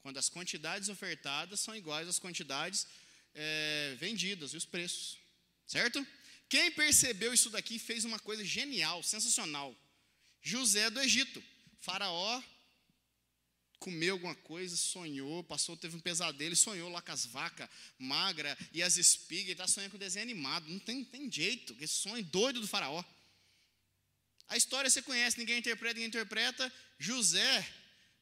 [0.01, 2.87] Quando as quantidades ofertadas são iguais às quantidades
[3.35, 5.19] é, vendidas e os preços.
[5.67, 6.07] Certo?
[6.49, 9.77] Quem percebeu isso daqui fez uma coisa genial, sensacional.
[10.41, 11.43] José do Egito.
[11.81, 12.43] Faraó
[13.81, 18.83] comeu alguma coisa, sonhou, passou, teve um pesadelo, sonhou lá com as vacas magras e
[18.83, 20.69] as espigas, e está sonhando com desenho animado.
[20.69, 23.03] Não tem, tem jeito, esse sonho doido do faraó.
[24.51, 26.65] A história você conhece, ninguém interpreta, ninguém interpreta.
[26.99, 27.67] José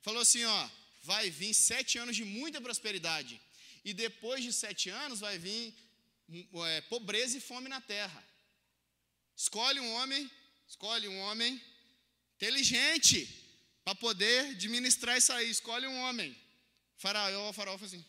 [0.03, 0.71] falou assim: ó,
[1.03, 3.41] vai vir sete anos de muita prosperidade.
[3.83, 5.75] E depois de sete anos vai vir
[6.67, 8.23] é, pobreza e fome na terra.
[9.35, 10.31] Escolhe um homem,
[10.69, 11.61] escolhe um homem
[12.37, 13.19] inteligente
[13.83, 15.49] para poder administrar isso aí.
[15.49, 16.37] Escolhe um homem.
[16.99, 18.05] Faraó, faraó assim.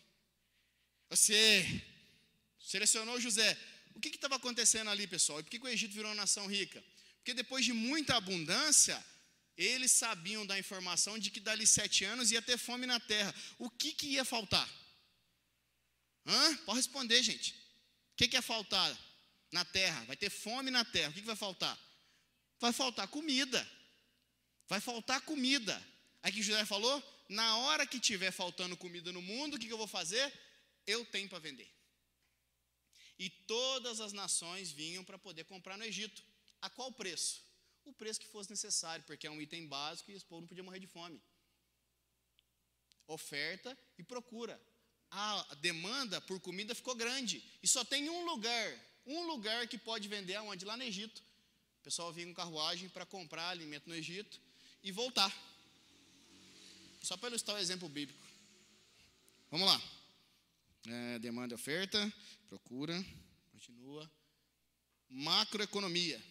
[1.09, 1.81] Você
[2.59, 3.57] selecionou José.
[3.95, 5.39] O que estava acontecendo ali, pessoal?
[5.39, 6.83] E por que, que o Egito virou uma nação rica?
[7.29, 9.05] Porque depois de muita abundância,
[9.55, 13.31] eles sabiam da informação de que dali sete anos ia ter fome na terra.
[13.59, 14.67] O que, que ia faltar?
[16.25, 16.57] Hã?
[16.65, 17.51] Pode responder, gente.
[17.51, 18.97] O que, que ia faltar
[19.51, 20.03] na terra?
[20.05, 21.11] Vai ter fome na terra.
[21.11, 21.77] O que, que vai faltar?
[22.59, 23.61] Vai faltar comida.
[24.67, 25.79] Vai faltar comida.
[26.23, 29.73] Aí que José falou: na hora que tiver faltando comida no mundo, o que, que
[29.73, 30.33] eu vou fazer?
[30.87, 31.71] Eu tenho para vender.
[33.19, 36.23] E todas as nações vinham para poder comprar no Egito.
[36.61, 37.41] A qual preço?
[37.85, 40.63] O preço que fosse necessário, porque é um item básico e esse povo não podia
[40.63, 41.21] morrer de fome.
[43.07, 44.61] Oferta e procura.
[45.11, 47.43] A demanda por comida ficou grande.
[47.63, 50.65] E só tem um lugar, um lugar que pode vender aonde?
[50.65, 51.23] Lá no Egito.
[51.79, 54.39] O pessoal vinha com carruagem para comprar alimento no Egito
[54.83, 55.33] e voltar.
[57.01, 58.27] Só para ilustrar o exemplo bíblico.
[59.49, 59.81] Vamos lá.
[60.85, 62.13] É, demanda e oferta,
[62.47, 63.03] procura,
[63.51, 64.09] continua.
[65.09, 66.21] Macroeconomia.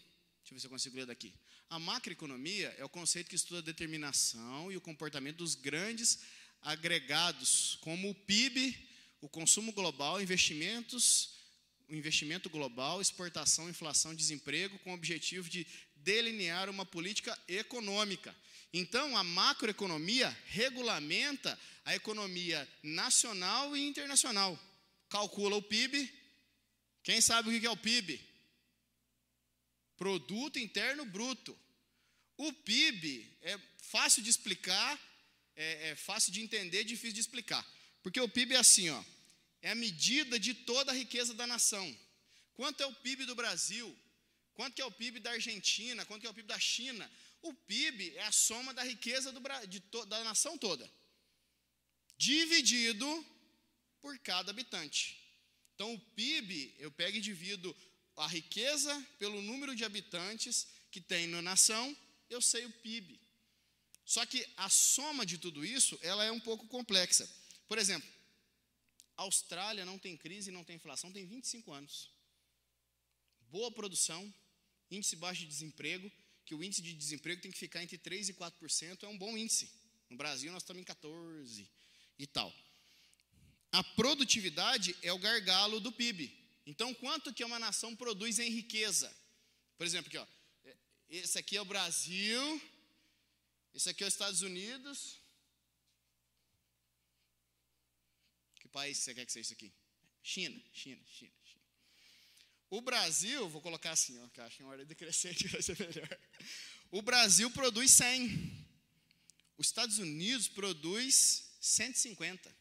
[0.48, 1.34] Deixa eu ver se eu consigo ler daqui.
[1.68, 6.20] A macroeconomia é o conceito que estuda a determinação e o comportamento dos grandes
[6.62, 8.74] agregados, como o PIB,
[9.20, 11.34] o consumo global, investimentos,
[11.86, 18.34] o investimento global, exportação, inflação, desemprego, com o objetivo de delinear uma política econômica.
[18.72, 24.58] Então, a macroeconomia regulamenta a economia nacional e internacional.
[25.10, 26.10] Calcula o PIB.
[27.02, 28.18] Quem sabe o que é o PIB?
[29.98, 31.58] Produto Interno Bruto.
[32.36, 34.98] O PIB é fácil de explicar,
[35.56, 37.66] é, é fácil de entender, difícil de explicar.
[38.02, 39.04] Porque o PIB é assim, ó,
[39.60, 41.86] é a medida de toda a riqueza da nação.
[42.54, 43.88] Quanto é o PIB do Brasil?
[44.54, 46.06] Quanto que é o PIB da Argentina?
[46.06, 47.10] Quanto que é o PIB da China?
[47.42, 49.40] O PIB é a soma da riqueza do,
[49.90, 50.88] to, da nação toda,
[52.16, 53.08] dividido
[54.00, 55.16] por cada habitante.
[55.74, 57.74] Então, o PIB, eu pego e divido
[58.20, 61.96] a riqueza pelo número de habitantes que tem na nação,
[62.28, 63.20] eu sei o PIB.
[64.04, 67.28] Só que a soma de tudo isso, ela é um pouco complexa.
[67.66, 68.08] Por exemplo,
[69.16, 72.10] a Austrália não tem crise, não tem inflação, tem 25 anos.
[73.50, 74.32] Boa produção,
[74.90, 76.10] índice baixo de desemprego,
[76.46, 79.36] que o índice de desemprego tem que ficar entre 3 e 4%, é um bom
[79.36, 79.70] índice.
[80.08, 81.68] No Brasil nós estamos em 14
[82.18, 82.52] e tal.
[83.70, 86.47] A produtividade é o gargalo do PIB.
[86.70, 89.10] Então, quanto que uma nação produz em riqueza?
[89.78, 90.26] Por exemplo, aqui, ó,
[91.08, 92.62] esse aqui é o Brasil,
[93.72, 95.18] esse aqui é os Estados Unidos.
[98.56, 99.72] Que país você quer que seja isso aqui?
[100.22, 101.64] China, China, China, China.
[102.68, 106.20] O Brasil, vou colocar assim, ó, que acho que em ordem decrescente vai ser melhor.
[106.90, 108.68] O Brasil produz 100.
[109.56, 112.54] Os Estados Unidos produz 150.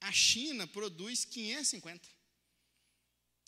[0.00, 2.21] A China produz 550.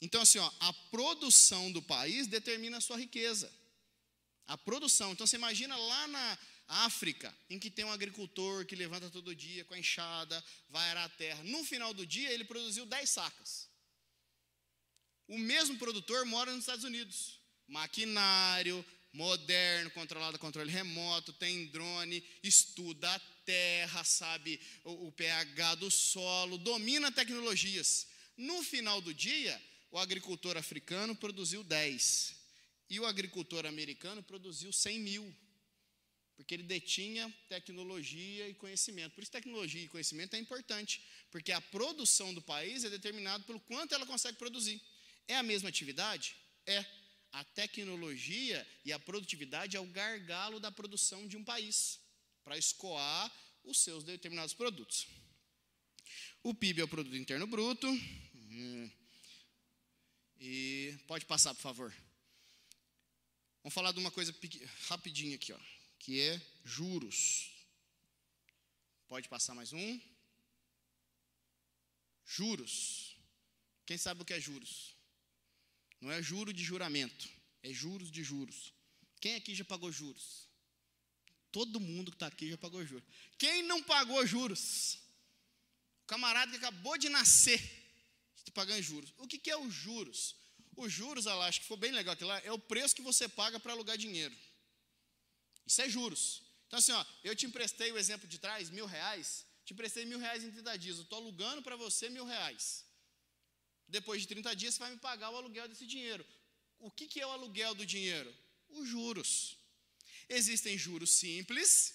[0.00, 3.52] Então, assim, ó, a produção do país determina a sua riqueza.
[4.46, 5.12] A produção.
[5.12, 9.64] Então, você imagina lá na África, em que tem um agricultor que levanta todo dia
[9.64, 11.42] com a enxada, vai arar a terra.
[11.44, 13.68] No final do dia, ele produziu 10 sacas.
[15.28, 17.40] O mesmo produtor mora nos Estados Unidos.
[17.66, 25.76] Maquinário, moderno, controlado a controle remoto, tem drone, estuda a terra, sabe o, o pH
[25.76, 28.06] do solo, domina tecnologias.
[28.36, 29.62] No final do dia,
[29.94, 32.34] o agricultor africano produziu 10
[32.90, 35.36] e o agricultor americano produziu 100 mil,
[36.34, 39.14] porque ele detinha tecnologia e conhecimento.
[39.14, 43.60] Por isso, tecnologia e conhecimento é importante, porque a produção do país é determinada pelo
[43.60, 44.82] quanto ela consegue produzir.
[45.28, 46.34] É a mesma atividade?
[46.66, 46.84] É.
[47.30, 52.00] A tecnologia e a produtividade é o gargalo da produção de um país,
[52.42, 53.32] para escoar
[53.62, 55.06] os seus determinados produtos.
[56.42, 57.86] O PIB é o produto interno bruto.
[57.86, 58.90] Hum.
[60.38, 61.94] E pode passar, por favor.
[63.62, 64.34] Vamos falar de uma coisa
[64.88, 65.58] rapidinho aqui, ó,
[65.98, 67.50] que é juros.
[69.08, 70.00] Pode passar mais um.
[72.26, 73.16] Juros.
[73.86, 74.94] Quem sabe o que é juros?
[76.00, 77.28] Não é juro de juramento,
[77.62, 78.72] é juros de juros.
[79.20, 80.48] Quem aqui já pagou juros?
[81.50, 83.04] Todo mundo que está aqui já pagou juros.
[83.38, 84.98] Quem não pagou juros?
[86.02, 87.83] O camarada que acabou de nascer
[88.50, 89.12] pagando juros.
[89.18, 90.36] O que, que é os juros?
[90.76, 93.28] Os juros, ela acho que foi bem legal aquilo lá, é o preço que você
[93.28, 94.36] paga para alugar dinheiro.
[95.66, 96.42] Isso é juros.
[96.66, 100.18] Então, assim, ó, eu te emprestei o exemplo de trás, mil reais, te emprestei mil
[100.18, 102.84] reais em 30 dias, eu estou alugando para você mil reais.
[103.86, 106.26] Depois de 30 dias, você vai me pagar o aluguel desse dinheiro.
[106.80, 108.34] O que, que é o aluguel do dinheiro?
[108.68, 109.56] Os juros.
[110.28, 111.94] Existem juros simples,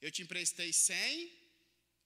[0.00, 1.32] eu te emprestei 100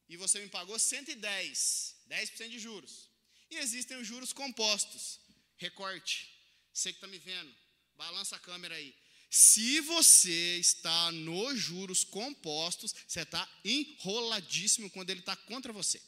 [0.08, 3.05] e você me pagou 110, 10% de juros.
[3.50, 5.20] E existem os juros compostos.
[5.56, 6.30] Recorte.
[6.72, 7.54] Você que está me vendo,
[7.96, 8.94] balança a câmera aí.
[9.30, 16.00] Se você está nos juros compostos, você está enroladíssimo quando ele está contra você.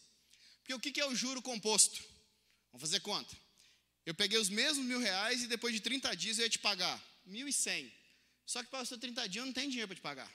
[0.60, 2.02] Porque o que é o juro composto?
[2.70, 3.36] Vamos fazer conta.
[4.04, 7.02] Eu peguei os mesmos mil reais e depois de 30 dias eu ia te pagar
[7.26, 7.92] mil e cem.
[8.46, 10.32] Só que passou 30 dias eu não tenho dinheiro para te pagar.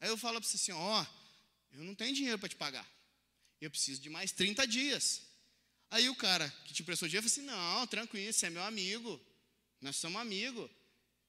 [0.00, 2.88] Aí eu falo para você assim, ó, oh, eu não tenho dinheiro para te pagar.
[3.60, 5.22] Eu preciso de mais 30 dias.
[5.90, 9.20] Aí o cara que te emprestou dinheiro falou assim: Não, tranquilo, você é meu amigo,
[9.80, 10.70] nós somos amigos,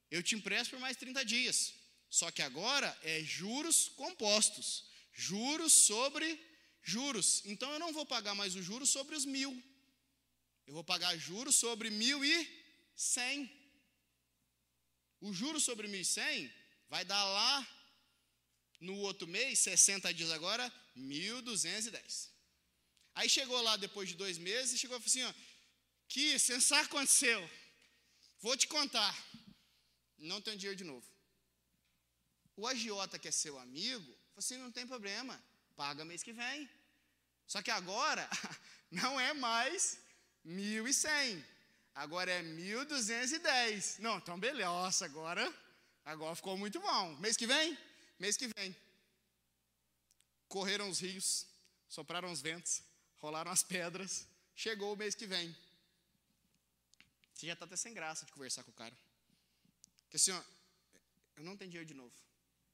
[0.09, 1.73] eu te empresto por mais 30 dias.
[2.09, 6.39] Só que agora é juros compostos, juros sobre
[6.81, 7.41] juros.
[7.45, 9.51] Então eu não vou pagar mais os juros sobre os mil,
[10.67, 12.35] eu vou pagar juros sobre mil e
[12.95, 13.49] cem.
[15.19, 16.51] O juros sobre mil e cem
[16.89, 17.67] vai dar lá
[18.79, 22.34] no outro mês, 60 dias agora, 1.210.
[23.15, 25.33] Aí chegou lá depois de dois meses e chegou e falou assim: ó,
[26.07, 27.49] que você que aconteceu.
[28.41, 29.15] Vou te contar.
[30.17, 31.05] não tenho dinheiro de novo.
[32.57, 35.41] O agiota que é seu amigo, falou assim, não tem problema,
[35.75, 36.69] paga mês que vem.
[37.47, 38.27] Só que agora
[38.89, 39.97] não é mais
[40.45, 41.43] 1.100,
[41.93, 43.99] agora é 1.210.
[43.99, 45.53] Não, então beleza, agora,
[46.05, 47.15] agora ficou muito bom.
[47.17, 47.77] Mês que vem?
[48.17, 48.75] Mês que vem.
[50.47, 51.45] Correram os rios,
[51.89, 52.81] sopraram os ventos,
[53.25, 55.47] rolaram as pedras, chegou o mês que vem.
[57.33, 58.95] Você já está até sem graça de conversar com o cara.
[60.03, 60.41] Porque assim, ó,
[61.37, 62.15] eu não tenho dinheiro de novo.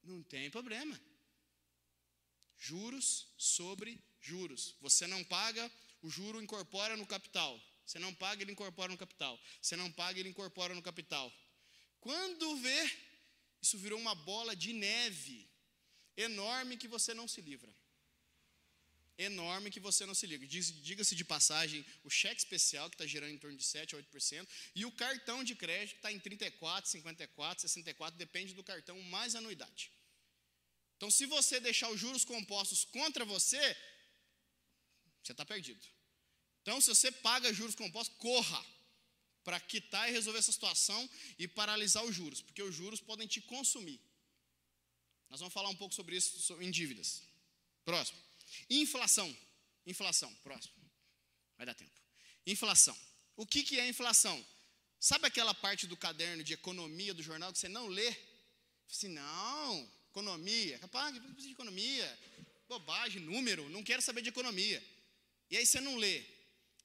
[0.02, 0.94] Não tem problema.
[2.58, 4.76] Juros sobre juros.
[4.82, 5.64] Você não paga,
[6.02, 7.58] o juro incorpora no capital.
[7.86, 9.40] Você não paga, ele incorpora no capital.
[9.60, 11.32] Você não paga, ele incorpora no capital.
[11.98, 12.80] Quando vê,
[13.62, 15.48] isso virou uma bola de neve
[16.14, 17.74] enorme que você não se livra
[19.18, 20.46] enorme que você não se liga.
[20.46, 24.48] Diga-se de passagem, o cheque especial, que está gerando em torno de 7 a 8%,
[24.74, 29.92] e o cartão de crédito, está em 34, 54, 64, depende do cartão, mais anuidade.
[30.96, 33.76] Então, se você deixar os juros compostos contra você,
[35.22, 35.84] você está perdido.
[36.62, 38.64] Então, se você paga juros compostos, corra
[39.42, 43.40] para quitar e resolver essa situação e paralisar os juros, porque os juros podem te
[43.40, 44.00] consumir.
[45.28, 47.22] Nós vamos falar um pouco sobre isso em dívidas.
[47.84, 48.18] Próximo.
[48.68, 49.36] Inflação.
[49.86, 50.74] Inflação, próximo.
[51.56, 52.00] Vai dar tempo.
[52.46, 52.96] Inflação.
[53.36, 54.44] O que, que é inflação?
[55.00, 58.14] Sabe aquela parte do caderno de economia do jornal que você não lê?
[58.88, 62.18] Assim, não, economia, capaz de economia,
[62.68, 64.82] bobagem, número, não quero saber de economia.
[65.50, 66.22] E aí você não lê.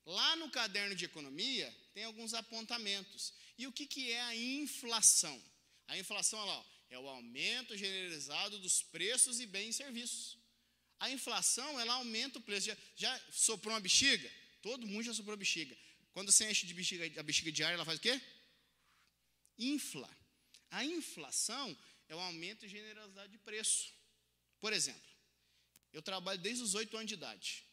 [0.06, 3.34] Lá no caderno de economia tem alguns apontamentos.
[3.58, 5.42] E o que, que é a inflação?
[5.88, 10.37] A inflação lá, ó, é o aumento generalizado dos preços e bens e serviços.
[11.00, 12.68] A inflação, ela aumenta o preço.
[12.68, 14.32] Já, já soprou uma bexiga?
[14.62, 15.78] Todo mundo já soprou a bexiga.
[16.12, 18.20] Quando você enche de bexiga, a bexiga diária, ela faz o quê?
[19.58, 20.10] Infla.
[20.72, 21.78] A inflação
[22.10, 23.94] é o aumento de generosidade de preço.
[24.60, 25.10] Por exemplo,
[25.94, 27.64] eu trabalho desde os 8 anos de idade.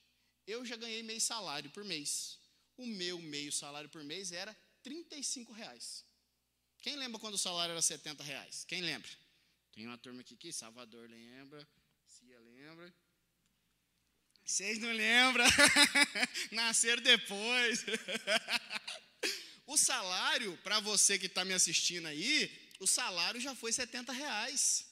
[0.47, 2.39] Eu já ganhei meio salário por mês.
[2.77, 6.05] O meu meio salário por mês era 35 reais.
[6.83, 8.65] Quem lembra quando o salário era 70 reais?
[8.67, 9.11] Quem lembra?
[9.73, 11.67] Tem uma turma aqui que Salvador lembra,
[12.07, 12.95] Cia lembra.
[14.45, 15.47] Vocês não lembram?
[16.53, 17.85] Nasceram depois.
[19.67, 24.87] o salário, para você que está me assistindo aí, o salário já foi 70 reais.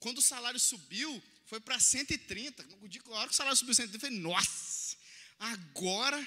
[0.00, 2.62] Quando o salário subiu, foi para 130.
[2.62, 4.96] Na hora que o salário subiu 130, eu falei, nossa,
[5.38, 6.26] agora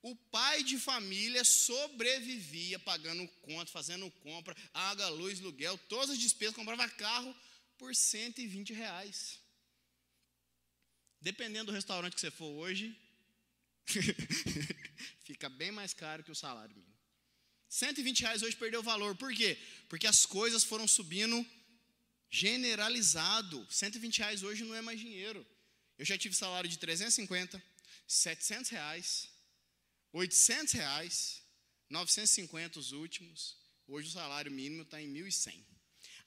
[0.00, 6.56] o pai de família sobrevivia pagando conta, fazendo compra, água, luz, aluguel, todas as despesas,
[6.56, 7.36] comprava carro
[7.76, 9.41] por 120 reais.
[11.22, 12.98] Dependendo do restaurante que você for hoje,
[15.22, 16.92] fica bem mais caro que o salário mínimo.
[17.68, 19.14] 120 reais hoje perdeu valor.
[19.14, 19.56] Por quê?
[19.88, 21.46] Porque as coisas foram subindo
[22.28, 23.64] generalizado.
[23.70, 25.46] 120 reais hoje não é mais dinheiro.
[25.96, 27.62] Eu já tive salário de 350,
[28.08, 29.28] 700 reais,
[30.12, 31.40] 800 reais,
[31.88, 33.56] 950 os últimos.
[33.86, 35.64] Hoje o salário mínimo está em 1.100.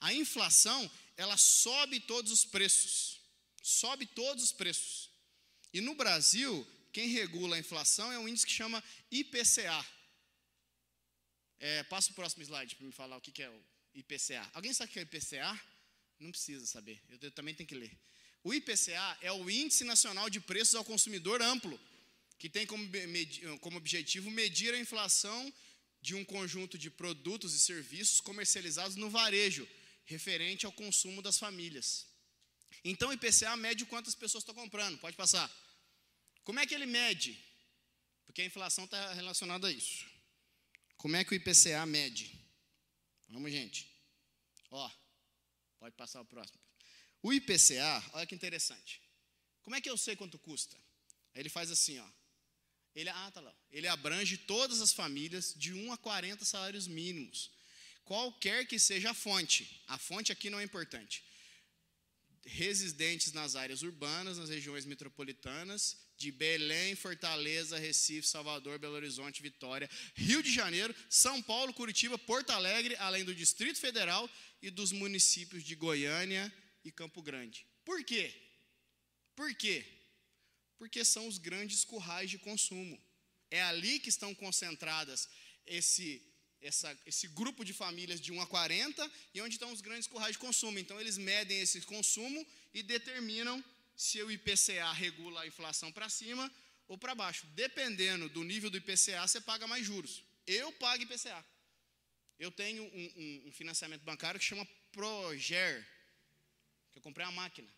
[0.00, 3.25] A inflação, ela sobe todos os preços
[3.66, 5.10] sobe todos os preços.
[5.72, 9.84] E no Brasil, quem regula a inflação é um índice que chama IPCA.
[11.58, 13.64] É, passa o próximo slide para me falar o que, que é o
[13.94, 14.48] IPCA.
[14.54, 15.60] Alguém sabe o que é o IPCA?
[16.20, 17.90] Não precisa saber, eu, eu também tenho que ler.
[18.44, 21.80] O IPCA é o Índice Nacional de Preços ao Consumidor Amplo,
[22.38, 22.88] que tem como,
[23.60, 25.52] como objetivo medir a inflação
[26.00, 29.68] de um conjunto de produtos e serviços comercializados no varejo,
[30.04, 32.06] referente ao consumo das famílias.
[32.88, 34.96] Então o IPCA mede quantas pessoas estão comprando.
[34.98, 35.50] Pode passar.
[36.44, 37.36] Como é que ele mede?
[38.24, 40.06] Porque a inflação está relacionada a isso.
[40.96, 42.24] Como é que o IPCA mede?
[43.28, 43.90] Vamos, gente.
[44.70, 44.88] Ó,
[45.80, 46.60] pode passar o próximo.
[47.24, 49.02] O IPCA, olha que interessante.
[49.62, 50.76] Como é que eu sei quanto custa?
[51.34, 52.08] Ele faz assim, ó.
[52.94, 53.54] Ele, ah, tá lá.
[53.68, 57.50] Ele abrange todas as famílias de 1 a 40 salários mínimos.
[58.04, 59.82] Qualquer que seja a fonte.
[59.88, 61.24] A fonte aqui não é importante
[62.46, 69.90] residentes nas áreas urbanas, nas regiões metropolitanas de Belém, Fortaleza, Recife, Salvador, Belo Horizonte, Vitória,
[70.14, 74.28] Rio de Janeiro, São Paulo, Curitiba, Porto Alegre, além do Distrito Federal
[74.62, 76.52] e dos municípios de Goiânia
[76.84, 77.66] e Campo Grande.
[77.84, 78.34] Por quê?
[79.34, 79.84] Por quê?
[80.78, 82.98] Porque são os grandes currais de consumo.
[83.50, 85.28] É ali que estão concentradas
[85.66, 86.22] esse
[86.66, 90.32] essa, esse grupo de famílias de 1 a 40 e onde estão os grandes currais
[90.32, 90.78] de consumo.
[90.78, 93.62] Então, eles medem esse consumo e determinam
[93.96, 96.50] se o IPCA regula a inflação para cima
[96.88, 97.46] ou para baixo.
[97.54, 100.22] Dependendo do nível do IPCA, você paga mais juros.
[100.46, 101.44] Eu pago IPCA.
[102.38, 105.86] Eu tenho um, um, um financiamento bancário que chama Proger,
[106.92, 107.68] que eu comprei uma máquina.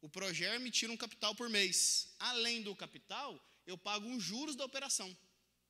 [0.00, 2.14] O Proger me tira um capital por mês.
[2.18, 5.16] Além do capital, eu pago os juros da operação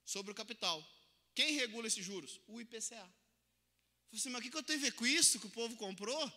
[0.05, 0.85] sobre o capital.
[1.37, 2.41] Quem regula esses juros?
[2.49, 2.97] O IPCA.
[4.11, 6.33] Eu assim, mas o que eu tenho a ver com isso que o povo comprou?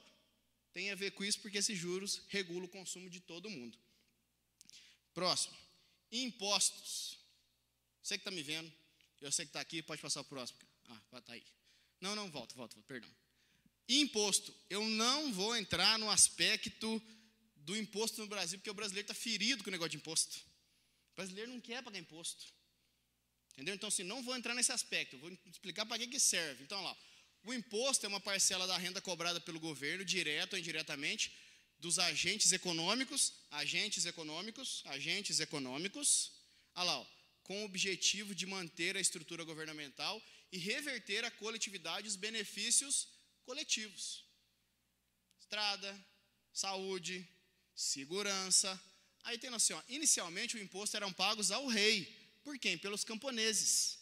[0.74, 3.78] Tem a ver com isso porque esses juros regulam o consumo de todo mundo.
[5.14, 5.56] Próximo.
[6.12, 7.18] Impostos.
[8.04, 8.70] Você que está me vendo,
[9.22, 10.60] eu sei que está aqui, pode passar o próximo.
[10.90, 11.46] Ah, está aí.
[12.02, 13.10] Não, não, volta, volta, perdão.
[13.88, 14.54] Imposto.
[14.70, 17.02] Eu não vou entrar no aspecto
[17.56, 20.40] do imposto no Brasil, porque o brasileiro está ferido com o negócio de imposto.
[21.14, 22.59] O brasileiro não quer pagar imposto.
[23.60, 23.76] Entendeu?
[23.76, 26.64] Então, assim, não vou entrar nesse aspecto, vou explicar para que, que serve.
[26.64, 26.96] Então, lá,
[27.44, 31.30] o imposto é uma parcela da renda cobrada pelo governo, direto ou indiretamente,
[31.78, 36.32] dos agentes econômicos, agentes econômicos, agentes econômicos,
[36.74, 37.06] olha lá, ó,
[37.44, 43.10] com o objetivo de manter a estrutura governamental e reverter à coletividade os benefícios
[43.44, 44.24] coletivos.
[45.38, 46.08] Estrada,
[46.54, 47.28] saúde,
[47.76, 48.82] segurança.
[49.26, 52.19] Aí tem assim, ó, inicialmente o imposto eram pagos ao rei.
[52.50, 52.80] Por quem?
[52.80, 54.00] Pelos camponeses.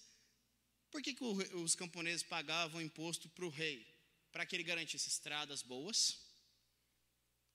[0.90, 3.86] Por que, que os camponeses pagavam imposto para o rei?
[4.32, 6.18] Para que ele garantisse estradas boas,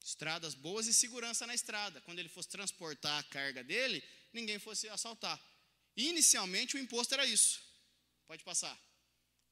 [0.04, 2.02] estradas boas e segurança na estrada.
[2.02, 5.40] Quando ele fosse transportar a carga dele, ninguém fosse assaltar.
[5.96, 7.62] Inicialmente o imposto era isso.
[8.26, 8.78] Pode passar.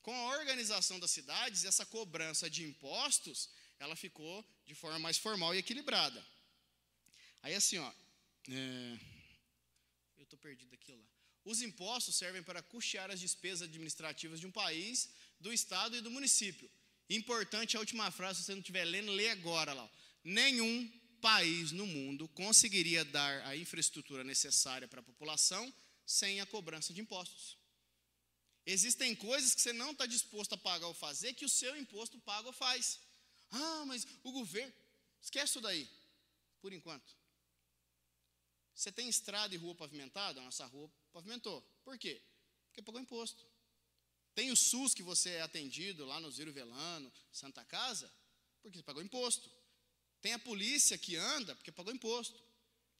[0.02, 5.54] Com a organização das cidades, essa cobrança de impostos, ela ficou de forma mais formal
[5.54, 6.22] e equilibrada.
[7.42, 7.90] Aí assim, ó,
[8.50, 9.00] é,
[10.18, 11.19] eu estou perdido aqui lá.
[11.44, 16.10] Os impostos servem para custear as despesas administrativas de um país, do estado e do
[16.10, 16.70] município.
[17.08, 19.90] Importante a última frase, se você não estiver lendo, lê agora lá.
[20.22, 20.88] Nenhum
[21.20, 25.72] país no mundo conseguiria dar a infraestrutura necessária para a população
[26.06, 27.56] sem a cobrança de impostos.
[28.66, 32.18] Existem coisas que você não está disposto a pagar ou fazer que o seu imposto
[32.20, 33.00] paga ou faz.
[33.50, 34.72] Ah, mas o governo.
[35.20, 35.88] Esquece isso daí,
[36.60, 37.14] por enquanto.
[38.74, 40.40] Você tem estrada e rua pavimentada?
[40.40, 41.62] A nossa rua pavimentou.
[41.84, 42.20] Por quê?
[42.66, 43.44] Porque pagou imposto.
[44.34, 48.10] Tem o SUS que você é atendido lá no Ziro Velano, Santa Casa,
[48.62, 49.50] porque você pagou imposto.
[50.20, 52.40] Tem a polícia que anda, porque pagou imposto.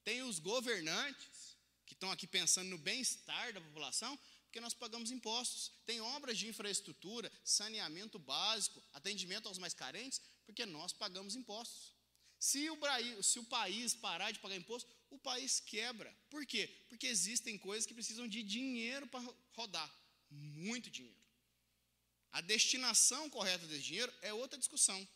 [0.03, 1.57] Tem os governantes
[1.87, 5.73] que estão aqui pensando no bem-estar da população, porque nós pagamos impostos.
[5.87, 11.95] Tem obras de infraestrutura, saneamento básico, atendimento aos mais carentes, porque nós pagamos impostos.
[12.39, 16.15] Se o, se o país parar de pagar imposto, o país quebra.
[16.29, 16.69] Por quê?
[16.89, 19.21] Porque existem coisas que precisam de dinheiro para
[19.55, 19.91] rodar
[20.31, 21.19] muito dinheiro.
[22.33, 25.07] A destinação correta desse dinheiro é outra discussão.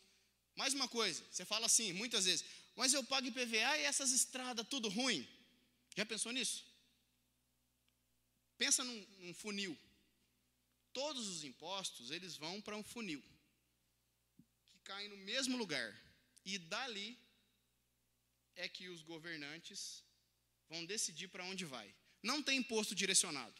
[0.55, 4.67] Mais uma coisa, você fala assim, muitas vezes, mas eu pago IPVA e essas estradas
[4.67, 5.27] tudo ruim.
[5.95, 6.65] Já pensou nisso?
[8.57, 9.77] Pensa num, num funil.
[10.93, 13.23] Todos os impostos, eles vão para um funil.
[14.65, 15.93] Que cai no mesmo lugar.
[16.45, 17.17] E dali
[18.55, 20.03] é que os governantes
[20.69, 21.93] vão decidir para onde vai.
[22.23, 23.53] Não tem imposto direcionado.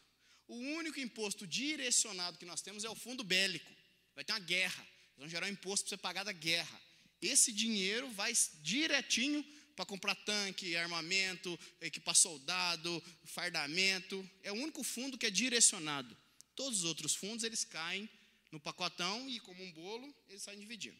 [0.48, 3.72] O único imposto direcionado que nós temos é o fundo bélico.
[4.14, 4.82] Vai ter uma guerra.
[4.82, 6.80] Eles vão gerar um imposto para você pagar da guerra.
[7.20, 8.32] Esse dinheiro vai
[8.62, 9.44] direitinho
[9.74, 14.28] para comprar tanque, armamento, equipar soldado, fardamento.
[14.42, 16.16] É o único fundo que é direcionado.
[16.54, 18.08] Todos os outros fundos eles caem
[18.50, 20.98] no pacotão e como um bolo eles saem dividindo.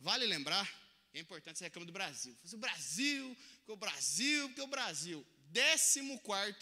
[0.00, 0.85] Vale lembrar
[1.16, 2.36] é importante, você reclama do Brasil.
[2.52, 5.26] O Brasil, porque o Brasil, porque o Brasil.
[5.52, 6.02] 14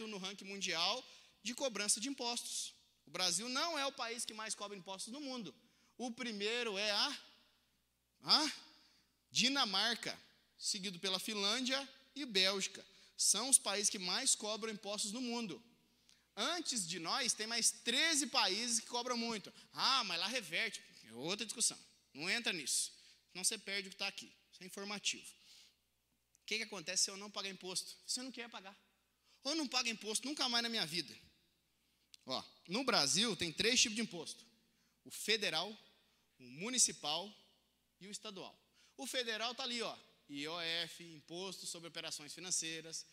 [0.06, 1.04] no ranking mundial
[1.42, 2.72] de cobrança de impostos.
[3.04, 5.52] O Brasil não é o país que mais cobra impostos no mundo.
[5.98, 7.18] O primeiro é a,
[8.22, 8.52] a
[9.30, 10.16] Dinamarca,
[10.56, 12.84] seguido pela Finlândia e Bélgica.
[13.16, 15.60] São os países que mais cobram impostos no mundo.
[16.36, 19.52] Antes de nós, tem mais 13 países que cobram muito.
[19.72, 20.80] Ah, mas lá reverte.
[21.08, 21.78] É outra discussão.
[22.12, 22.92] Não entra nisso.
[23.34, 24.32] Não você perde o que está aqui.
[24.54, 25.26] Isso é informativo.
[26.42, 27.96] O que, que acontece se eu não pagar imposto?
[28.06, 28.76] Você não quer pagar.
[29.42, 31.12] Ou não paga imposto nunca mais na minha vida.
[32.24, 34.46] Ó, no Brasil tem três tipos de imposto:
[35.04, 35.76] o federal,
[36.38, 37.28] o municipal
[38.00, 38.56] e o estadual.
[38.96, 39.96] O federal está ali, ó,
[40.30, 43.04] IOF, Imposto sobre Operações Financeiras,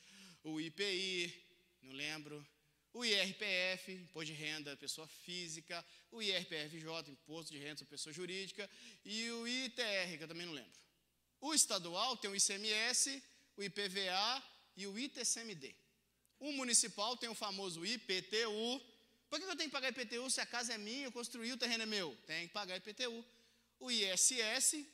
[0.43, 1.33] o IPI,
[1.81, 2.47] não lembro,
[2.93, 8.69] o IRPF, Imposto de Renda Pessoa Física, o IRPFJ, Imposto de Renda Pessoa Jurídica,
[9.03, 10.79] e o ITR, que eu também não lembro.
[11.41, 13.21] O estadual tem o ICMS,
[13.57, 14.43] o IPVA
[14.77, 15.75] e o ITCMD.
[16.39, 18.79] O municipal tem o famoso IPTU.
[19.27, 21.57] Por que eu tenho que pagar IPTU se a casa é minha, eu construí, o
[21.57, 22.15] terreno é meu?
[22.27, 23.25] Tem que pagar IPTU.
[23.79, 24.85] O ISS,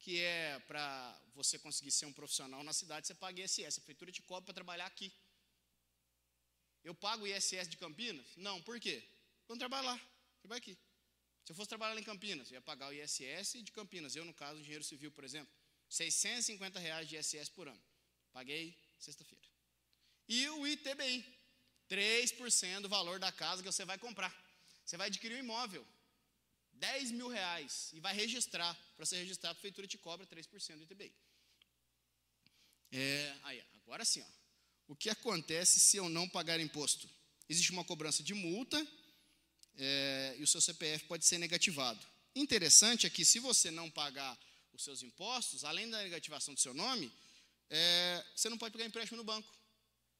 [0.00, 3.78] que é para você conseguir ser um profissional na cidade, você paga ISS.
[3.78, 5.12] A prefeitura te cobra para trabalhar aqui.
[6.82, 8.26] Eu pago o ISS de Campinas?
[8.36, 9.04] Não, por quê?
[9.46, 10.00] Quando trabalho lá,
[10.40, 10.76] trabalho aqui.
[11.44, 14.16] Se eu fosse trabalhar em Campinas, eu ia pagar o ISS de Campinas.
[14.16, 15.52] Eu, no caso, engenheiro civil, por exemplo,
[15.92, 17.82] 650 reais de ISS por ano.
[18.32, 19.44] Paguei sexta-feira.
[20.26, 21.22] E o ITBI,
[21.90, 24.34] 3% do valor da casa que você vai comprar.
[24.86, 25.86] Você vai adquirir um imóvel,
[26.72, 28.74] 10 mil reais, e vai registrar.
[28.96, 31.14] Para você registrar, a prefeitura te cobra 3% do ITBI.
[32.90, 34.92] É, aí, agora sim, ó.
[34.92, 37.08] o que acontece se eu não pagar imposto?
[37.48, 38.86] Existe uma cobrança de multa
[39.76, 42.06] é, e o seu CPF pode ser negativado.
[42.34, 44.38] Interessante é que se você não pagar
[44.82, 47.12] os seus impostos, além da negativação do seu nome,
[47.70, 49.48] é, você não pode pegar empréstimo no banco.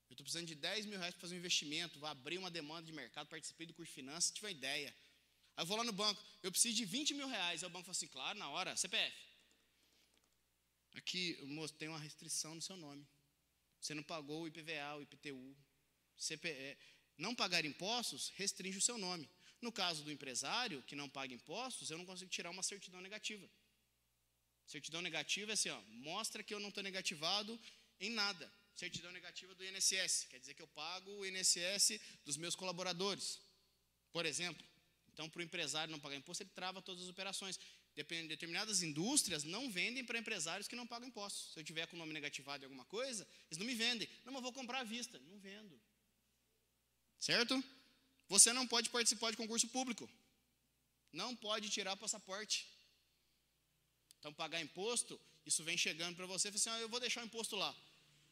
[0.08, 2.86] Eu estou precisando de 10 mil reais para fazer um investimento, vou abrir uma demanda
[2.86, 4.94] de mercado, participei do curso de finanças, se tiver ideia.
[5.56, 7.62] Aí eu vou lá no banco, eu preciso de 20 mil reais.
[7.62, 9.16] Aí o banco fala assim, claro, na hora, CPF.
[10.94, 13.06] Aqui, moço, tem uma restrição no seu nome.
[13.80, 15.56] Você não pagou o IPVA, o IPTU.
[17.18, 19.28] Não pagar impostos restringe o seu nome.
[19.60, 23.48] No caso do empresário que não paga impostos, eu não consigo tirar uma certidão negativa.
[24.66, 27.58] Certidão negativa é assim, ó, mostra que eu não estou negativado
[28.00, 28.52] em nada.
[28.74, 33.38] Certidão negativa do INSS, quer dizer que eu pago o INSS dos meus colaboradores,
[34.10, 34.64] por exemplo.
[35.12, 37.60] Então, para o empresário não pagar imposto, ele trava todas as operações.
[37.94, 41.52] Determinadas indústrias não vendem para empresários que não pagam impostos.
[41.52, 44.08] Se eu tiver com o nome negativado em alguma coisa, eles não me vendem.
[44.24, 45.18] Não, mas vou comprar à vista.
[45.18, 45.78] Não vendo.
[47.20, 47.62] Certo?
[48.28, 50.10] Você não pode participar de concurso público.
[51.12, 52.66] Não pode tirar passaporte.
[54.22, 57.24] Então, pagar imposto, isso vem chegando para você, fala assim, ah, eu vou deixar o
[57.24, 57.74] imposto lá.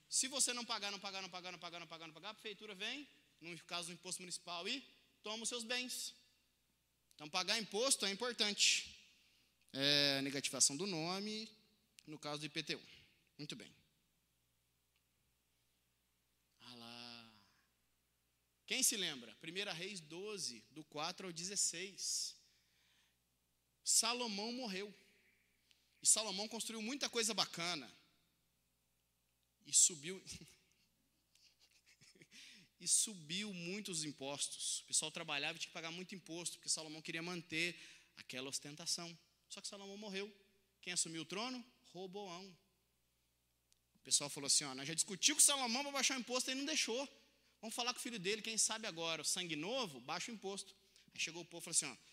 [0.08, 2.34] Se você não pagar, não pagar, não pagar, não pagar, não pagar, não pagar, a
[2.34, 3.08] prefeitura vem,
[3.40, 4.84] no caso do imposto municipal, e
[5.20, 6.14] toma os seus bens.
[7.16, 8.96] Então, pagar imposto é importante.
[9.72, 11.50] É, negativação do nome,
[12.06, 12.80] no caso do IPTU.
[13.36, 13.74] Muito bem.
[16.60, 17.32] Ah lá.
[18.64, 19.36] Quem se lembra?
[19.42, 22.36] 1 Reis 12, do 4 ao 16.
[23.82, 24.94] Salomão morreu.
[26.02, 27.90] E Salomão construiu muita coisa bacana.
[29.66, 30.22] E subiu.
[32.80, 34.80] e subiu muitos impostos.
[34.80, 37.78] O pessoal trabalhava e tinha que pagar muito imposto, porque Salomão queria manter
[38.16, 39.16] aquela ostentação.
[39.48, 40.32] Só que Salomão morreu.
[40.80, 41.64] Quem assumiu o trono?
[41.92, 42.56] Roboão.
[43.96, 46.60] O pessoal falou assim: ó, nós já discutiu com Salomão para baixar o imposto ele
[46.60, 47.06] não deixou.
[47.60, 50.74] Vamos falar com o filho dele, quem sabe agora, o sangue novo, baixa o imposto.
[51.12, 52.09] Aí chegou o povo e falou assim: ó,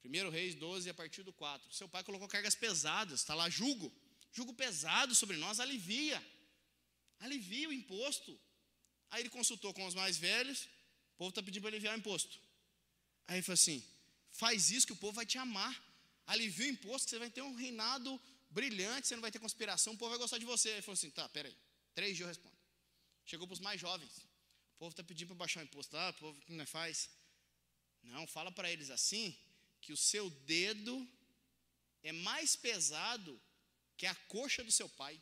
[0.00, 1.72] Primeiro Reis 12, a partir do 4.
[1.72, 3.92] Seu pai colocou cargas pesadas, está lá, jugo.
[4.32, 6.24] Jugo pesado sobre nós, alivia.
[7.18, 8.38] Alivia o imposto.
[9.10, 10.68] Aí ele consultou com os mais velhos,
[11.14, 12.38] o povo está pedindo para aliviar o imposto.
[13.26, 13.84] Aí ele falou assim:
[14.30, 15.74] faz isso que o povo vai te amar.
[16.26, 18.20] Alivia o imposto, você vai ter um reinado
[18.50, 20.70] brilhante, você não vai ter conspiração, o povo vai gostar de você.
[20.70, 21.56] Ele falou assim: tá, peraí.
[21.94, 22.56] Três dias eu respondo.
[23.26, 24.18] Chegou para os mais jovens.
[24.74, 25.96] O povo está pedindo para baixar o imposto.
[25.96, 27.10] Ah, o povo não faz.
[28.02, 29.36] Não, fala para eles assim,
[29.80, 31.08] que o seu dedo
[32.02, 33.40] é mais pesado
[33.96, 35.20] que a coxa do seu pai.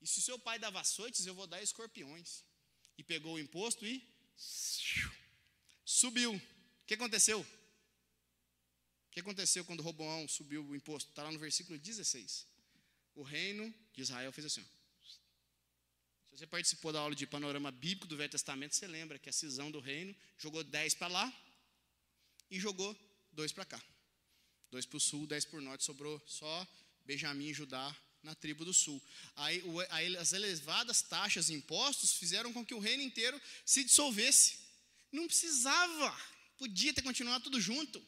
[0.00, 2.42] E se o seu pai dava açoites, eu vou dar escorpiões.
[2.96, 4.02] E pegou o imposto e
[5.84, 6.34] subiu.
[6.34, 6.40] O
[6.86, 7.40] que aconteceu?
[7.40, 11.10] O que aconteceu quando Roboão subiu o imposto?
[11.10, 12.46] Está lá no versículo 16.
[13.14, 14.64] O reino de Israel fez assim.
[16.26, 19.32] Se você participou da aula de panorama bíblico do Velho Testamento, você lembra que a
[19.32, 21.44] cisão do reino jogou 10 para lá
[22.50, 22.96] e jogou
[23.38, 23.80] dois para cá.
[24.68, 26.66] Dois para o sul, dez para o norte, sobrou só
[27.06, 29.00] Benjamim e Judá na tribo do sul.
[29.36, 34.58] Aí, aí, as elevadas taxas de impostos fizeram com que o reino inteiro se dissolvesse.
[35.12, 36.10] Não precisava,
[36.58, 38.04] podia ter continuado tudo junto.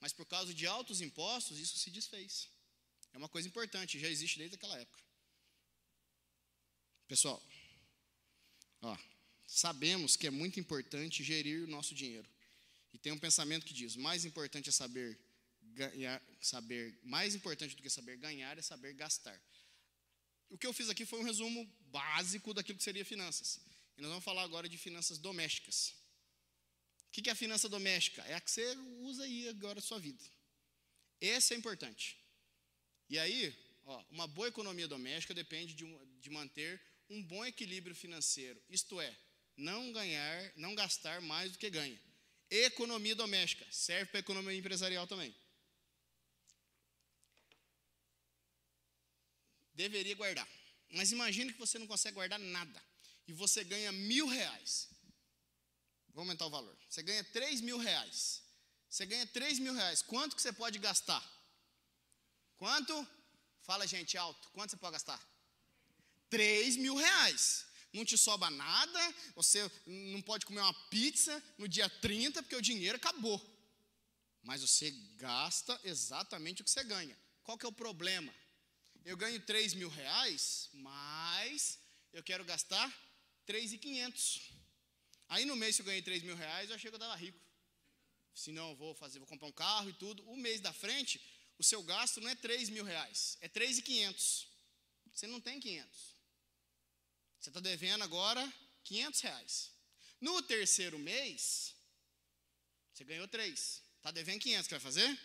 [0.00, 2.48] Mas por causa de altos impostos, isso se desfez.
[3.12, 5.04] É uma coisa importante, já existe desde aquela época.
[7.06, 7.40] Pessoal,
[8.80, 8.96] ó,
[9.46, 12.33] sabemos que é muito importante gerir o nosso dinheiro.
[13.04, 15.20] Tem um pensamento que diz: mais importante é saber
[15.60, 19.38] ganhar, saber, mais importante do que saber ganhar é saber gastar.
[20.48, 23.60] O que eu fiz aqui foi um resumo básico daquilo que seria finanças.
[23.98, 25.94] E nós vamos falar agora de finanças domésticas.
[27.06, 28.22] O que é a finança doméstica?
[28.22, 30.24] É a que você usa aí agora na sua vida.
[31.20, 32.18] Esse é importante.
[33.10, 35.84] E aí, ó, uma boa economia doméstica depende de,
[36.22, 36.80] de manter
[37.10, 38.58] um bom equilíbrio financeiro.
[38.70, 39.14] Isto é,
[39.58, 42.00] não ganhar, não gastar mais do que ganha.
[42.54, 45.34] Economia doméstica, serve para economia empresarial também.
[49.74, 50.48] Deveria guardar.
[50.90, 52.80] Mas imagine que você não consegue guardar nada.
[53.26, 54.88] E você ganha mil reais.
[56.10, 56.78] Vou aumentar o valor.
[56.88, 58.40] Você ganha três mil reais.
[58.88, 60.00] Você ganha três mil reais.
[60.00, 61.24] Quanto que você pode gastar?
[62.56, 62.94] Quanto?
[63.62, 64.48] Fala, gente, alto.
[64.50, 65.20] Quanto você pode gastar?
[66.30, 71.88] Três mil reais não te sobra nada, você não pode comer uma pizza no dia
[71.88, 73.40] 30 porque o dinheiro acabou.
[74.42, 77.16] mas você gasta exatamente o que você ganha.
[77.44, 78.34] Qual que é o problema?
[79.04, 81.78] Eu ganho 3 mil reais, mas
[82.12, 82.92] eu quero gastar
[83.46, 84.52] 3,500.
[85.28, 87.40] Aí no mês, se eu ganhei 3 mil reais, eu achei que eu estava rico.
[88.34, 90.22] Se não, vou fazer, vou comprar um carro e tudo.
[90.28, 91.20] O mês da frente,
[91.58, 94.48] o seu gasto não é 3 mil reais, é 3,500.
[95.12, 96.13] Você não tem 500.
[97.44, 98.42] Você está devendo agora
[98.84, 99.70] 500 reais.
[100.18, 101.74] No terceiro mês,
[102.90, 103.82] você ganhou 3.
[103.98, 105.20] Está devendo 500, o que vai fazer?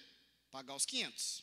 [0.51, 1.41] Pagar os 500.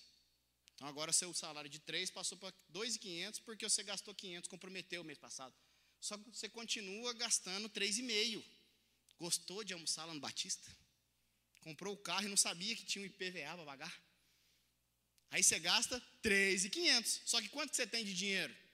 [0.75, 5.05] Então agora seu salário de 3 passou para 2,500 porque você gastou 500, comprometeu o
[5.05, 5.55] mês passado.
[5.99, 8.45] Só que você continua gastando 3,5.
[9.19, 10.71] Gostou de almoçar lá no Batista?
[11.63, 14.03] Comprou o carro e não sabia que tinha um IPVA para pagar?
[15.31, 17.23] Aí você gasta 3,500.
[17.25, 18.66] Só que quanto que você tem de dinheiro?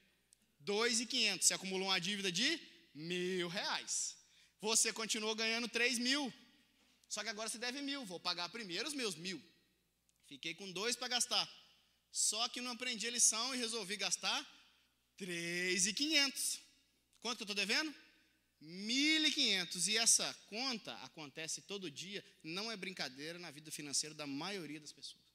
[0.64, 1.46] 2,500.
[1.46, 2.60] Você acumulou uma dívida de
[2.94, 4.16] mil reais.
[4.60, 6.32] Você continuou ganhando 3 mil.
[7.08, 8.04] Só que agora você deve mil.
[8.04, 9.42] Vou pagar primeiro os meus mil.
[10.26, 11.46] Fiquei com dois para gastar.
[12.10, 14.40] Só que não aprendi a lição e resolvi gastar
[15.16, 16.60] 3,500.
[17.20, 17.94] Quanto que eu estou devendo?
[18.62, 19.88] 1.500.
[19.88, 24.92] E essa conta acontece todo dia, não é brincadeira na vida financeira da maioria das
[24.92, 25.31] pessoas.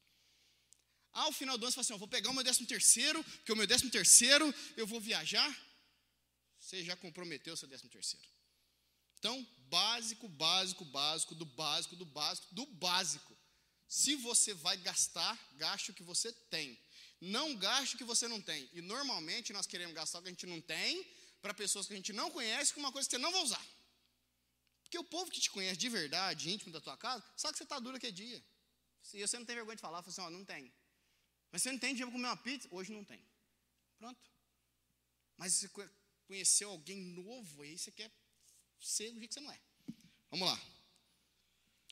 [1.24, 3.51] Ao final do ano, você fala assim: eu vou pegar o meu décimo terceiro, porque
[3.51, 5.49] o meu décimo terceiro eu vou viajar.
[6.59, 8.28] Você já comprometeu o seu décimo terceiro.
[9.18, 9.36] Então,
[9.68, 13.36] básico, básico, básico, do básico, do básico, do básico.
[13.88, 16.80] Se você vai gastar, gaste o que você tem.
[17.20, 18.70] Não gaste o que você não tem.
[18.74, 21.03] E normalmente nós queremos gastar o que a gente não tem
[21.41, 23.65] para pessoas que a gente não conhece com uma coisa que você não vai usar.
[24.84, 27.63] Porque o povo que te conhece de verdade, íntimo da tua casa, sabe que você
[27.63, 28.43] está duro que é dia.
[29.15, 30.72] E você não tem vergonha de falar, fala assim, ó, não tem.
[31.51, 32.67] Mas você não tem dinheiro para comer uma pizza?
[32.71, 33.19] Hoje não tem.
[33.97, 34.19] Pronto.
[35.37, 35.69] Mas você
[36.27, 38.11] conheceu alguém novo, aí você quer
[38.79, 39.59] ser do jeito que você não é.
[40.29, 40.61] Vamos lá.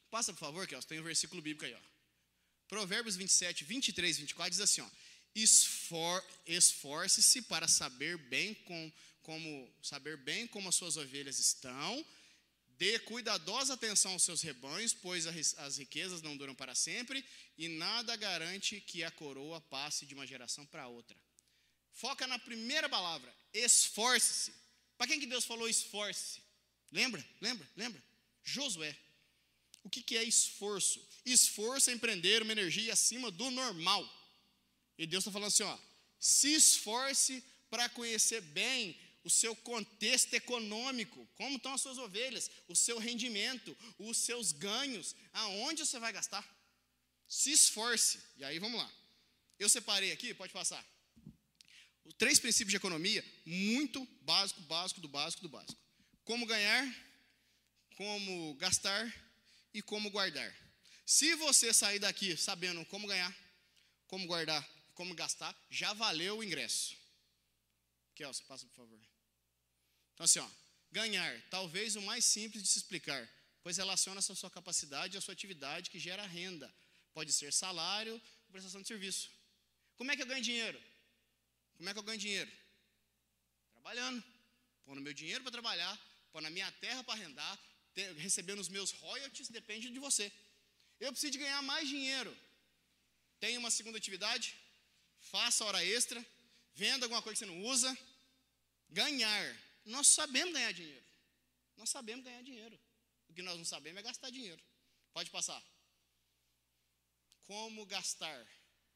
[0.10, 1.96] Passa, por favor, Kelso, tem um versículo bíblico aí, ó.
[2.68, 4.90] Provérbios 27, 23, 24 diz assim, ó.
[5.34, 8.92] Esfor, esforce-se para saber bem com,
[9.22, 12.06] como saber bem como as suas ovelhas estão,
[12.78, 17.26] dê cuidadosa atenção aos seus rebanhos, pois as riquezas não duram para sempre,
[17.58, 21.18] e nada garante que a coroa passe de uma geração para outra.
[21.94, 24.54] Foca na primeira palavra, esforce-se.
[24.98, 26.42] Para quem que Deus falou esforce-se?
[26.92, 27.26] Lembra?
[27.42, 27.70] Lembra?
[27.76, 28.04] Lembra?
[28.44, 28.96] Josué.
[29.84, 31.06] O que, que é esforço?
[31.26, 34.04] Esforço é empreender uma energia acima do normal.
[34.98, 35.78] E Deus está falando assim: ó,
[36.20, 42.76] se esforce para conhecer bem o seu contexto econômico, como estão as suas ovelhas, o
[42.76, 46.48] seu rendimento, os seus ganhos, aonde você vai gastar.
[47.28, 48.22] Se esforce.
[48.38, 48.90] E aí vamos lá.
[49.58, 50.86] Eu separei aqui, pode passar.
[52.20, 55.82] Três princípios de economia, muito básico, básico, do básico, do básico.
[56.24, 56.86] Como ganhar,
[57.98, 59.12] como gastar
[59.74, 60.56] e como guardar.
[61.04, 63.36] Se você sair daqui sabendo como ganhar,
[64.06, 64.64] como guardar,
[64.94, 66.96] como gastar, já valeu o ingresso.
[68.14, 69.15] Kelso, passa por favor.
[70.16, 70.50] Então assim, ó,
[70.92, 73.30] ganhar, talvez o mais simples de se explicar,
[73.62, 76.74] pois relaciona-se à sua capacidade e à sua atividade que gera renda.
[77.14, 78.20] Pode ser salário
[78.56, 79.30] prestação de serviço.
[79.98, 80.82] Como é que eu ganho dinheiro?
[81.78, 82.52] Como é que eu ganho dinheiro?
[83.74, 84.24] Trabalhando.
[84.86, 85.94] Pondo meu dinheiro para trabalhar,
[86.32, 87.60] pondo a minha terra para arrendar,
[87.94, 90.32] ter, recebendo os meus royalties, depende de você.
[91.00, 92.36] Eu preciso de ganhar mais dinheiro.
[93.40, 94.56] Tenha uma segunda atividade,
[95.20, 96.26] faça hora extra,
[96.76, 97.98] venda alguma coisa que você não usa.
[98.90, 99.65] Ganhar.
[99.86, 101.06] Nós sabemos ganhar dinheiro.
[101.78, 102.80] Nós sabemos ganhar dinheiro.
[103.30, 104.62] O que nós não sabemos é gastar dinheiro.
[105.14, 105.64] Pode passar.
[107.44, 108.48] Como gastar?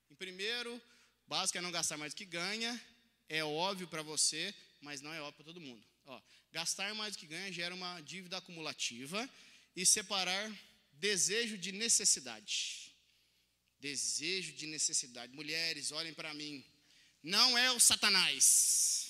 [0.10, 0.82] Em primeiro,
[1.28, 2.80] básico é não gastar mais do que ganha.
[3.28, 5.86] É óbvio para você, mas não é óbvio para todo mundo.
[6.06, 6.22] Ó,
[6.52, 9.30] gastar mais do que ganha gera uma dívida acumulativa
[9.76, 10.52] e separar
[10.94, 12.92] desejo de necessidade.
[13.80, 15.34] Desejo de necessidade.
[15.34, 16.66] Mulheres, olhem para mim.
[17.22, 19.10] Não é o Satanás.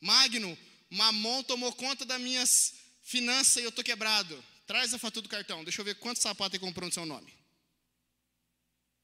[0.00, 0.56] Magno,
[0.90, 4.44] Mamon tomou conta das minhas finanças e eu estou quebrado.
[4.66, 5.64] Traz a fatura do cartão.
[5.64, 7.32] Deixa eu ver quantos sapatos ele comprou no seu nome.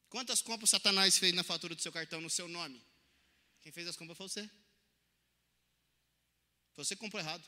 [0.09, 2.85] Quantas compras Satanás fez na fatura do seu cartão no seu nome?
[3.61, 4.51] Quem fez as compras foi você.
[6.73, 7.45] Foi você que comprou errado.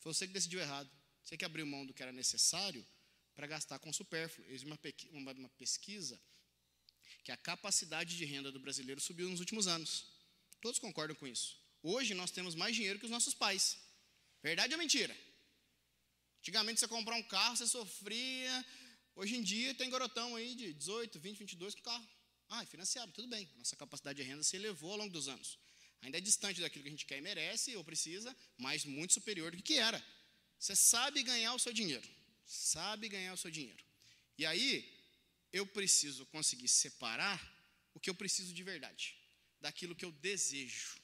[0.00, 0.90] Foi você que decidiu errado.
[1.22, 2.86] Você que abriu mão do que era necessário
[3.34, 4.46] para gastar com supérfluo.
[4.48, 4.66] Existe
[5.12, 6.20] uma, uma pesquisa
[7.24, 10.06] que a capacidade de renda do brasileiro subiu nos últimos anos.
[10.60, 11.59] Todos concordam com isso.
[11.82, 13.78] Hoje nós temos mais dinheiro que os nossos pais.
[14.42, 15.16] Verdade ou mentira?
[16.40, 18.66] Antigamente você comprar um carro, você sofria.
[19.14, 22.08] Hoje em dia tem garotão aí de 18, 20, 22 com carro.
[22.48, 23.48] Ah, é financiado, tudo bem.
[23.56, 25.58] Nossa capacidade de renda se elevou ao longo dos anos.
[26.02, 29.54] Ainda é distante daquilo que a gente quer e merece ou precisa, mas muito superior
[29.54, 30.02] do que era.
[30.58, 32.06] Você sabe ganhar o seu dinheiro.
[32.46, 33.84] Sabe ganhar o seu dinheiro.
[34.36, 34.72] E aí,
[35.52, 37.38] eu preciso conseguir separar
[37.94, 39.16] o que eu preciso de verdade,
[39.60, 40.99] daquilo que eu desejo.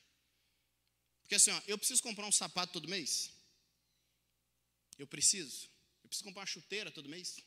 [1.26, 3.32] Porque assim, ó, eu preciso comprar um sapato todo mês?
[4.96, 5.68] Eu preciso.
[6.04, 7.38] Eu preciso comprar uma chuteira todo mês?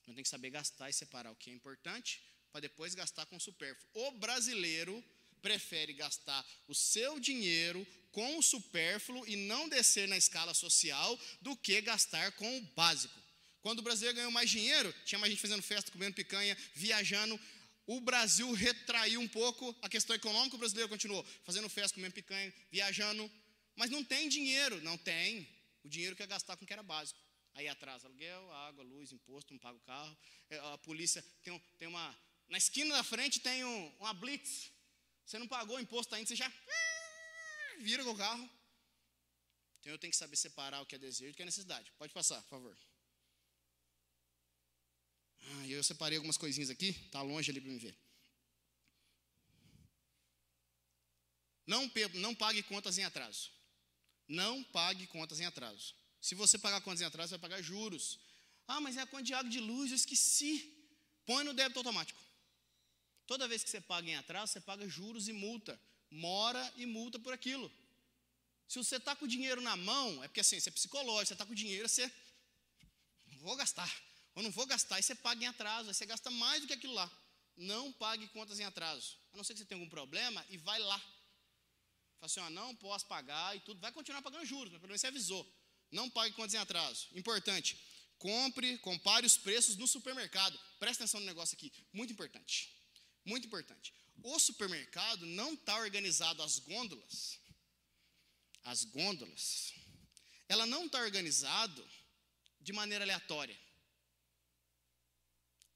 [0.00, 3.36] Então tem que saber gastar e separar o que é importante para depois gastar com
[3.36, 3.86] o supérfluo.
[3.92, 5.04] O brasileiro
[5.42, 11.54] prefere gastar o seu dinheiro com o supérfluo e não descer na escala social do
[11.54, 13.20] que gastar com o básico.
[13.60, 17.38] Quando o brasileiro ganhou mais dinheiro, tinha mais gente fazendo festa, comendo picanha, viajando.
[17.86, 22.52] O Brasil retraiu um pouco a questão econômica, o brasileiro continuou fazendo festa, comendo picanha,
[22.70, 23.30] viajando.
[23.76, 25.48] Mas não tem dinheiro, não tem.
[25.84, 27.20] O dinheiro quer gastar com o que era básico.
[27.54, 30.16] Aí atrasa aluguel, água, luz, imposto, não paga o carro.
[30.50, 32.18] É, a polícia tem, tem uma.
[32.48, 34.72] Na esquina da frente tem um, uma blitz.
[35.24, 36.52] Você não pagou o imposto ainda, você já
[37.78, 38.50] vira com o carro.
[39.80, 41.92] Então eu tenho que saber separar o que é desejo e o que é necessidade.
[41.98, 42.76] Pode passar, por favor.
[45.40, 47.96] Ah, eu separei algumas coisinhas aqui, tá longe ali para me ver.
[51.66, 53.50] Não, não pague contas em atraso.
[54.28, 55.94] Não pague contas em atraso.
[56.20, 58.18] Se você pagar contas em atraso, vai pagar juros.
[58.66, 60.72] Ah, mas é a conta de água de luz, eu esqueci.
[61.24, 62.20] Põe no débito automático.
[63.26, 65.80] Toda vez que você paga em atraso, você paga juros e multa.
[66.10, 67.70] Mora e multa por aquilo.
[68.68, 71.34] Se você está com o dinheiro na mão, é porque assim, você é psicológico, você
[71.34, 72.10] está com o dinheiro, você.
[73.38, 73.90] Vou gastar.
[74.36, 76.74] Ou não vou gastar, e você paga em atraso, aí você gasta mais do que
[76.74, 77.10] aquilo lá.
[77.56, 79.16] Não pague contas em atraso.
[79.32, 80.98] A não ser que você tenha algum problema e vai lá.
[82.20, 83.80] Fala assim, não posso pagar e tudo.
[83.80, 85.50] Vai continuar pagando juros, mas pelo menos você avisou.
[85.90, 87.08] Não pague contas em atraso.
[87.12, 87.78] Importante.
[88.18, 90.58] Compre, compare os preços no supermercado.
[90.78, 91.72] Presta atenção no negócio aqui.
[91.90, 92.76] Muito importante.
[93.24, 93.94] Muito importante.
[94.22, 97.40] O supermercado não está organizado as gôndolas.
[98.64, 99.72] As gôndolas.
[100.46, 101.88] Ela não está organizado
[102.60, 103.58] de maneira aleatória.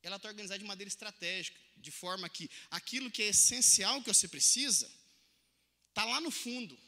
[0.02, 4.26] Ela está organizada de maneira estratégica, de forma que aquilo que é essencial que você
[4.28, 4.90] precisa
[5.88, 6.78] está lá no fundo.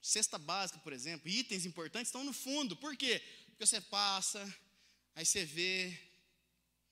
[0.00, 2.76] Cesta básica, por exemplo, itens importantes estão no fundo.
[2.76, 3.22] Por quê?
[3.48, 4.42] Porque você passa,
[5.14, 5.98] aí você vê.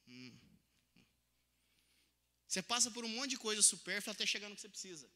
[0.07, 0.38] Hum,
[2.46, 5.09] você passa por um monte de coisa supérflua até chegar no que você precisa.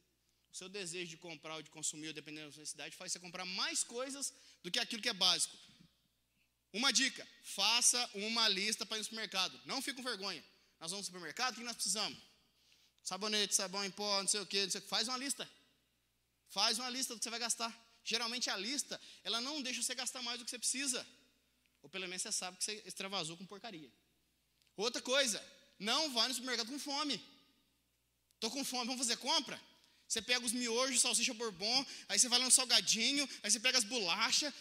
[0.52, 3.44] O seu desejo de comprar ou de consumir, dependendo da sua necessidade, faz você comprar
[3.44, 5.56] mais coisas do que aquilo que é básico.
[6.72, 9.60] Uma dica: faça uma lista para ir no supermercado.
[9.64, 10.42] Não fique com vergonha.
[10.80, 12.18] Nós vamos no supermercado, o que nós precisamos?
[13.02, 15.48] Sabonete, sabão em pó, não sei o que, faz uma lista.
[16.48, 17.72] Faz uma lista do que você vai gastar.
[18.04, 21.06] Geralmente a lista, ela não deixa você gastar mais do que você precisa.
[21.82, 23.90] Ou pelo menos você sabe que você extravasou com porcaria.
[24.76, 25.42] Outra coisa,
[25.78, 27.20] não vá no supermercado com fome.
[28.34, 29.60] Estou com fome, vamos fazer compra?
[30.08, 33.78] Você pega os miojos, salsicha bourbon, aí você vai lá no salgadinho, aí você pega
[33.78, 34.52] as bolachas.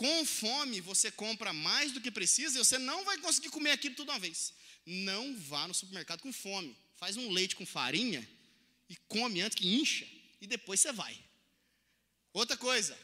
[0.00, 3.94] Com fome, você compra mais do que precisa e você não vai conseguir comer aquilo
[3.94, 4.54] tudo uma vez.
[4.86, 6.74] Não vá no supermercado com fome.
[6.96, 8.26] Faz um leite com farinha
[8.88, 10.08] e come antes que incha
[10.40, 11.14] e depois você vai.
[12.32, 12.98] Outra coisa,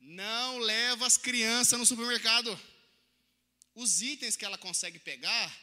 [0.00, 2.58] não leva as crianças no supermercado.
[3.74, 5.54] Os itens que ela consegue pegar,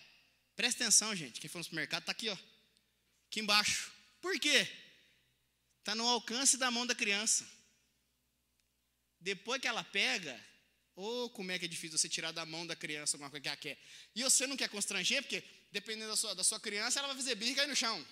[0.56, 1.42] presta atenção, gente.
[1.42, 2.38] Quem for no supermercado está aqui, ó,
[3.28, 3.92] aqui embaixo.
[4.22, 4.68] Por quê?
[5.80, 7.44] Está no alcance da mão da criança.
[9.24, 10.38] Depois que ela pega,
[10.96, 13.42] ou oh, como é que é difícil você tirar da mão da criança alguma coisa
[13.42, 13.80] que ela quer.
[14.14, 17.34] E você não quer constranger, porque dependendo da sua, da sua criança, ela vai fazer
[17.36, 18.06] birra e cair no chão.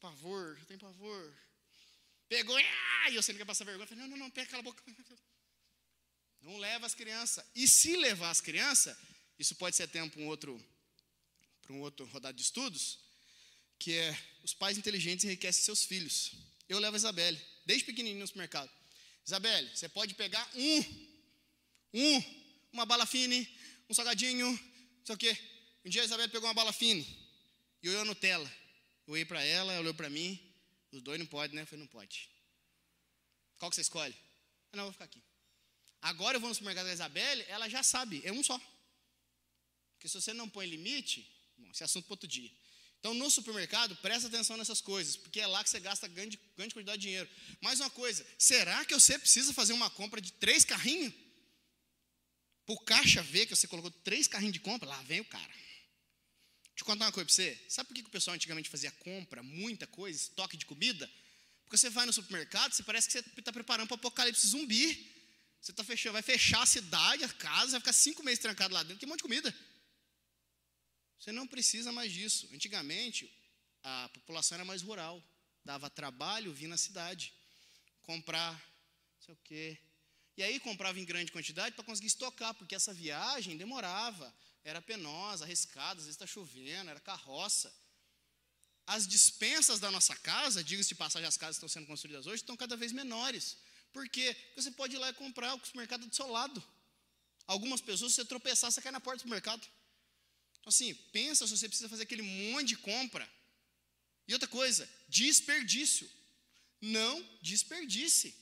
[0.00, 1.36] Pavor, tem pavor.
[2.28, 3.88] Pegou, ah, e você não quer passar vergonha.
[3.96, 4.82] Não, não, não, pega aquela boca.
[6.42, 7.44] Não leva as crianças.
[7.56, 8.96] E se levar as crianças,
[9.36, 10.64] isso pode ser tempo um outro,
[11.60, 13.00] para um outro rodado de estudos,
[13.80, 16.32] que é os pais inteligentes enriquecem seus filhos.
[16.68, 18.70] Eu levo a Isabelle, desde pequenininho no supermercado.
[19.26, 20.84] Isabelle, você pode pegar um,
[21.92, 22.22] um,
[22.72, 23.48] uma bala fine,
[23.90, 25.36] um salgadinho, não sei o quê.
[25.84, 27.04] Um dia a Isabelle pegou uma bala fine
[27.82, 28.50] e olhou a Nutella.
[29.04, 30.40] Eu olhei para ela, ela olhou para mim.
[30.92, 31.62] Os dois não podem, né?
[31.62, 32.30] Eu falei, não pode.
[33.58, 34.14] Qual que você escolhe?
[34.72, 35.22] Ah, não, eu vou ficar aqui.
[36.02, 38.60] Agora eu vou no supermercado da Isabelle, ela já sabe, é um só.
[39.94, 42.50] Porque se você não põe limite, bom, esse é assunto para outro dia.
[43.00, 46.74] Então, no supermercado, presta atenção nessas coisas, porque é lá que você gasta grande, grande
[46.74, 47.28] quantidade de dinheiro.
[47.60, 51.14] Mais uma coisa, será que você precisa fazer uma compra de três carrinhos?
[52.64, 55.54] Para o caixa ver que você colocou três carrinhos de compra, lá vem o cara.
[56.76, 57.64] Deixa eu contar uma coisa para você.
[57.68, 61.08] Sabe por que o pessoal antigamente fazia compra, muita coisa, estoque de comida?
[61.64, 65.14] Porque você vai no supermercado, você parece que você está preparando para o apocalipse zumbi.
[65.60, 68.82] Você tá fechando, vai fechar a cidade, a casa, vai ficar cinco meses trancado lá
[68.82, 69.54] dentro, tem um monte de comida.
[71.18, 72.48] Você não precisa mais disso.
[72.52, 73.32] Antigamente,
[73.82, 75.22] a população era mais rural.
[75.64, 77.32] Dava trabalho vir na cidade,
[78.02, 79.78] comprar, não sei o quê.
[80.36, 85.44] E aí comprava em grande quantidade para conseguir estocar, porque essa viagem demorava, era penosa,
[85.44, 87.74] arriscada, às vezes está chovendo, era carroça.
[88.86, 92.42] As dispensas da nossa casa, diga-se de passagem, as casas que estão sendo construídas hoje,
[92.42, 93.56] estão cada vez menores.
[93.92, 94.34] Por quê?
[94.34, 96.62] Porque você pode ir lá e comprar o supermercado do seu lado.
[97.46, 99.66] Algumas pessoas, se você tropeçar, você cai na porta do mercado.
[100.66, 103.30] Então, assim, pensa se você precisa fazer aquele monte de compra.
[104.26, 106.10] E outra coisa, desperdício.
[106.80, 108.32] Não desperdice.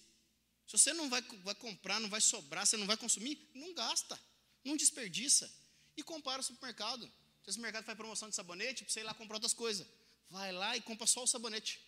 [0.67, 4.19] Se você não vai, vai comprar, não vai sobrar, você não vai consumir, não gasta.
[4.65, 5.55] Não desperdiça.
[5.99, 7.07] E compara o supermercado.
[7.43, 9.87] Se o supermercado faz promoção de sabonete, você ir lá comprar outras coisas.
[10.31, 11.79] Vai lá e compra só o sabonete.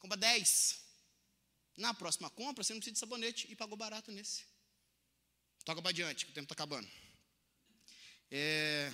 [0.00, 0.80] Compra 10.
[1.76, 4.42] Na próxima compra, você não precisa de sabonete e pagou barato nesse.
[5.64, 6.90] Toca para adiante, que o tempo está acabando.
[8.28, 8.92] É,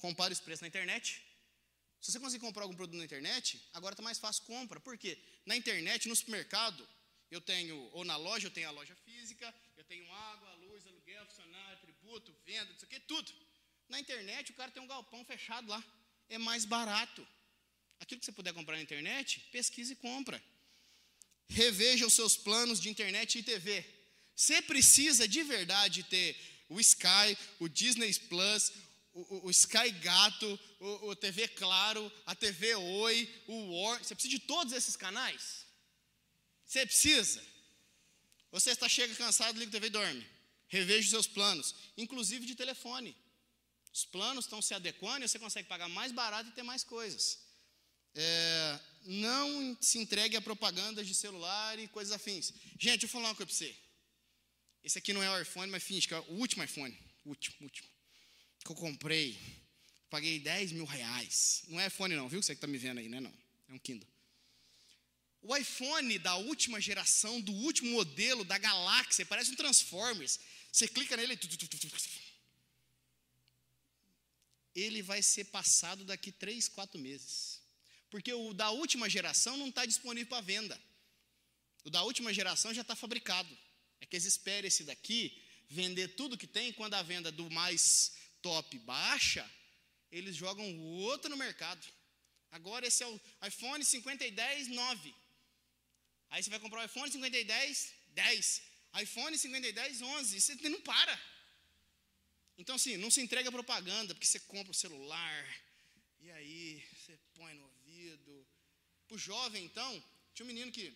[0.00, 1.22] compara os preços na internet.
[2.00, 4.80] Se você conseguir comprar algum produto na internet, agora está mais fácil compra.
[4.80, 5.18] Por quê?
[5.44, 6.88] Na internet, no supermercado,
[7.30, 11.26] eu tenho, ou na loja, eu tenho a loja física, eu tenho água, luz, aluguel,
[11.26, 13.30] funcionário, tributo, venda, isso aqui, tudo.
[13.88, 15.84] Na internet, o cara tem um galpão fechado lá.
[16.28, 17.26] É mais barato.
[18.00, 20.42] Aquilo que você puder comprar na internet, pesquise e compra.
[21.48, 23.84] Reveja os seus planos de internet e TV.
[24.34, 26.36] Você precisa de verdade ter
[26.68, 28.72] o Sky, o Disney Plus,
[29.12, 34.02] o, o Sky Gato, o, o, TV Claro, a TV Oi, o War.
[34.02, 35.66] Você precisa de todos esses canais?
[36.64, 37.42] Você precisa.
[38.52, 40.26] Você está chega cansado, liga a TV e dorme.
[40.68, 43.16] Reveja os seus planos, inclusive de telefone.
[43.92, 47.40] Os planos estão se adequando e você consegue pagar mais barato e ter mais coisas.
[48.14, 52.52] É, não se entregue a propagandas de celular e coisas afins.
[52.78, 53.76] Gente, vou falar uma coisa para você.
[54.82, 56.96] Esse aqui não é o iPhone, mas finge que é o último iPhone.
[57.24, 57.88] Último, último.
[58.64, 59.38] Que eu comprei.
[60.08, 61.62] Paguei 10 mil reais.
[61.68, 62.42] Não é iPhone, não, viu?
[62.42, 63.20] Você que está me vendo aí, né?
[63.20, 63.32] Não.
[63.68, 64.08] É um Kindle.
[65.42, 70.38] O iPhone da última geração, do último modelo, da galáxia, parece um Transformers.
[70.70, 71.38] Você clica nele.
[74.74, 77.60] Ele vai ser passado daqui 3, 4 meses.
[78.10, 80.80] Porque o da última geração não está disponível para venda.
[81.84, 83.56] O da última geração já está fabricado.
[84.00, 88.12] É que eles esperam esse daqui vender tudo que tem, quando a venda do mais
[88.42, 89.48] top baixa,
[90.10, 91.86] eles jogam o outro no mercado.
[92.50, 95.14] Agora esse é o iPhone 50 e 10, 9.
[96.30, 98.62] Aí você vai comprar o iPhone 50 e 10, 10.
[99.02, 100.36] iPhone 50 e 10, 11.
[100.36, 101.20] E você não para.
[102.60, 105.62] Então, assim, não se entrega propaganda, porque você compra o celular,
[106.20, 108.46] e aí você põe no ouvido.
[109.10, 110.94] O jovem, então, tinha um menino que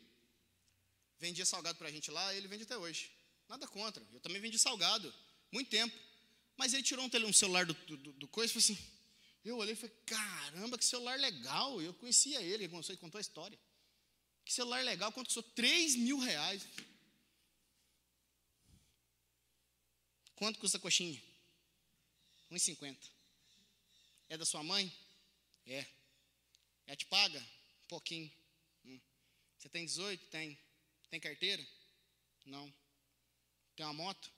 [1.19, 3.11] vendia salgado para a gente lá, ele vende até hoje.
[3.49, 4.07] Nada contra.
[4.13, 5.13] Eu também vendi salgado,
[5.51, 5.97] muito tempo.
[6.57, 8.95] Mas ele tirou um, celular do, do, do coisa e falou assim.
[9.45, 11.83] Eu olhei e falei, caramba, que celular legal.
[11.83, 13.59] Eu conhecia ele, ele contou, contou a história.
[14.45, 15.43] Que celular legal, quanto custou?
[15.43, 16.67] 3 mil reais.
[20.35, 21.23] Quanto custa a coxinha?
[22.51, 22.97] 1,50.
[24.29, 24.93] É da sua mãe?
[25.67, 25.87] É.
[26.87, 27.39] Ela te paga?
[27.85, 28.31] Um pouquinho.
[28.85, 29.01] Hum.
[29.59, 30.27] Você tem 18?
[30.27, 30.59] Tem.
[31.11, 31.67] Tem carteira?
[32.45, 32.73] Não.
[33.77, 34.33] Tem uma moto?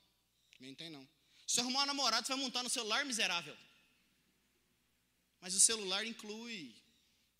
[0.51, 1.07] Também não tem não.
[1.47, 3.55] Se arrumar um namorado, você vai montar no celular, miserável.
[5.39, 6.75] Mas o celular inclui.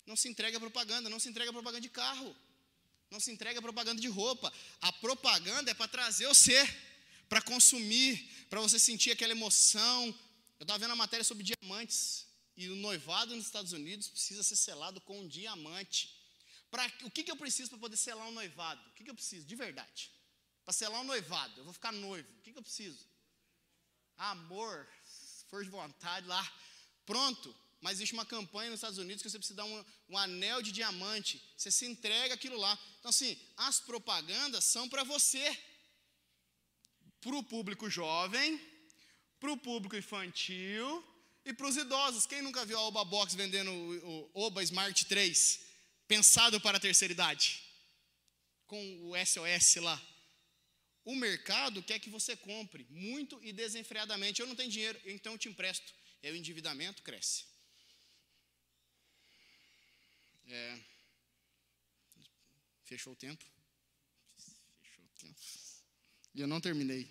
[0.06, 2.34] Não se entrega a propaganda, não se entrega a propaganda de carro.
[3.10, 4.50] Não se entrega a propaganda de roupa.
[4.80, 6.58] A propaganda é para trazer você,
[7.28, 10.06] para consumir, para você sentir aquela emoção.
[10.58, 12.26] Eu estava vendo a matéria sobre diamantes.
[12.56, 16.18] E o noivado nos Estados Unidos precisa ser selado com um diamante.
[16.70, 18.80] Pra, o que, que eu preciso para poder selar um noivado?
[18.88, 20.10] O que, que eu preciso, de verdade?
[20.64, 22.28] Para selar um noivado, eu vou ficar noivo.
[22.38, 23.06] O que, que eu preciso?
[24.18, 24.86] Amor,
[25.48, 26.52] força de vontade lá.
[27.06, 27.54] Pronto.
[27.80, 30.72] Mas existe uma campanha nos Estados Unidos que você precisa dar um, um anel de
[30.72, 31.40] diamante.
[31.56, 32.76] Você se entrega aquilo lá.
[32.98, 35.56] Então, assim, as propagandas são para você.
[37.20, 38.60] Para o público jovem,
[39.38, 41.04] para o público infantil
[41.44, 42.26] e para os idosos.
[42.26, 45.60] Quem nunca viu a Oba Box vendendo o, o Oba Smart 3?
[46.08, 47.62] Pensado para a terceira idade.
[48.66, 50.00] Com o SOS lá.
[51.10, 54.42] O mercado quer que você compre muito e desenfreadamente.
[54.42, 55.90] Eu não tenho dinheiro, então eu te empresto.
[56.22, 57.46] E o endividamento cresce.
[60.46, 60.78] É,
[62.84, 63.42] fechou o tempo.
[64.82, 65.40] Fechou o tempo.
[66.34, 67.08] E eu não terminei.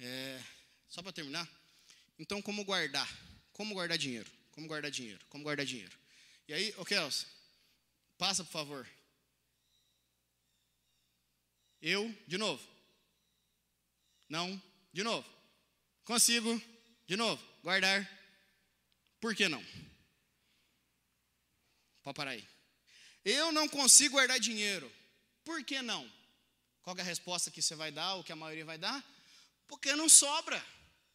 [0.00, 0.42] É,
[0.88, 1.48] só para terminar.
[2.18, 3.08] Então, como guardar?
[3.52, 4.28] Como guardar dinheiro?
[4.50, 5.24] Como guardar dinheiro?
[5.28, 5.96] Como guardar dinheiro?
[6.48, 7.24] E aí, ô Kels,
[8.18, 8.95] passa por favor.
[11.88, 12.60] Eu, de novo.
[14.28, 14.60] Não,
[14.92, 15.24] de novo.
[16.02, 16.60] Consigo,
[17.06, 18.10] de novo, guardar.
[19.20, 19.64] Por que não?
[22.02, 22.44] Pode parar aí.
[23.24, 24.92] Eu não consigo guardar dinheiro.
[25.44, 26.12] Por que não?
[26.82, 29.00] Qual é a resposta que você vai dar, ou que a maioria vai dar?
[29.68, 30.60] Porque não sobra.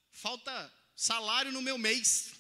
[0.10, 2.32] Falta salário no meu mês.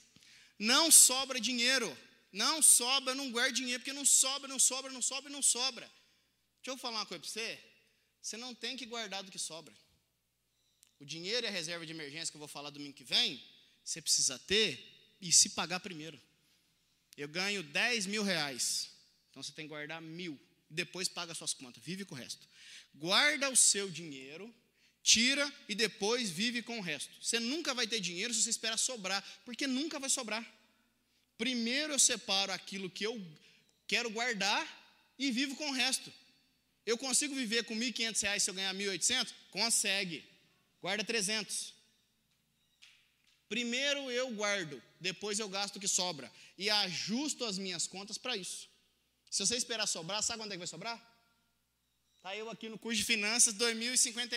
[0.58, 1.98] Não sobra dinheiro.
[2.32, 5.86] Não sobra, não guarda dinheiro, porque não sobra, não sobra, não sobra, não sobra.
[6.64, 7.70] Deixa eu falar uma coisa para você.
[8.22, 9.73] Você não tem que guardar do que sobra.
[10.99, 13.41] O dinheiro e a reserva de emergência que eu vou falar domingo que vem,
[13.84, 16.22] você precisa ter e se pagar primeiro.
[17.18, 18.91] Eu ganho 10 mil reais.
[19.30, 20.39] Então você tem que guardar mil.
[20.69, 21.84] Depois paga suas contas.
[21.84, 22.48] Vive com o resto.
[22.93, 24.53] Guarda o seu dinheiro,
[25.02, 27.11] tira e depois vive com o resto.
[27.22, 30.45] Você nunca vai ter dinheiro se você esperar sobrar, porque nunca vai sobrar.
[31.38, 33.19] Primeiro eu separo aquilo que eu
[33.88, 34.64] quero guardar
[35.18, 36.14] e vivo com o resto.
[36.86, 39.34] Eu consigo viver com 1.500 reais se eu ganhar 1.800?
[39.52, 40.24] Consegue.
[40.82, 41.74] Guarda 300.
[43.48, 46.32] Primeiro eu guardo, depois eu gasto o que sobra.
[46.58, 48.70] E ajusto as minhas contas para isso.
[49.30, 50.98] Se você esperar sobrar, sabe quando é que vai sobrar?
[52.18, 54.36] Está eu aqui no curso de finanças 2050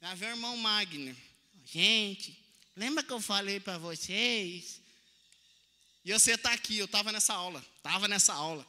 [0.00, 1.16] Já vem o irmão Magno.
[1.64, 2.36] Gente,
[2.74, 4.80] lembra que eu falei para vocês?
[6.04, 7.64] E você está aqui, eu estava nessa aula.
[7.76, 8.66] Estava nessa aula.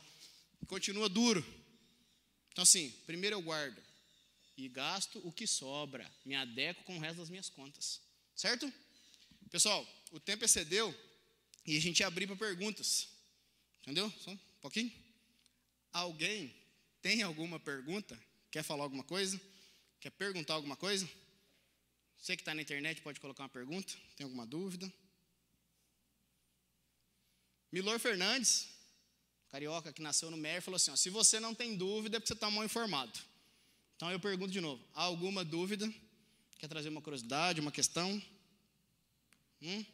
[0.68, 1.44] Continua duro.
[2.52, 3.82] Então, assim, primeiro eu guardo
[4.58, 8.02] e gasto o que sobra, me adequo com o resto das minhas contas,
[8.36, 8.72] certo?
[9.50, 10.94] Pessoal, o tempo excedeu
[11.66, 13.10] e a gente abriu para perguntas,
[13.82, 14.12] entendeu?
[14.20, 14.92] Só um pouquinho.
[15.92, 16.54] Alguém
[17.02, 18.20] tem alguma pergunta?
[18.52, 19.40] Quer falar alguma coisa?
[20.00, 21.10] Quer perguntar alguma coisa?
[22.18, 23.94] Você que está na internet pode colocar uma pergunta.
[24.18, 24.92] Tem alguma dúvida?
[27.72, 28.68] Milor Fernandes,
[29.50, 32.28] carioca que nasceu no Mer, falou assim: ó, se você não tem dúvida é porque
[32.28, 33.12] você está mal informado.
[33.96, 35.92] Então eu pergunto de novo: há alguma dúvida?
[36.58, 38.22] Quer trazer uma curiosidade, uma questão?
[39.62, 39.86] Hum?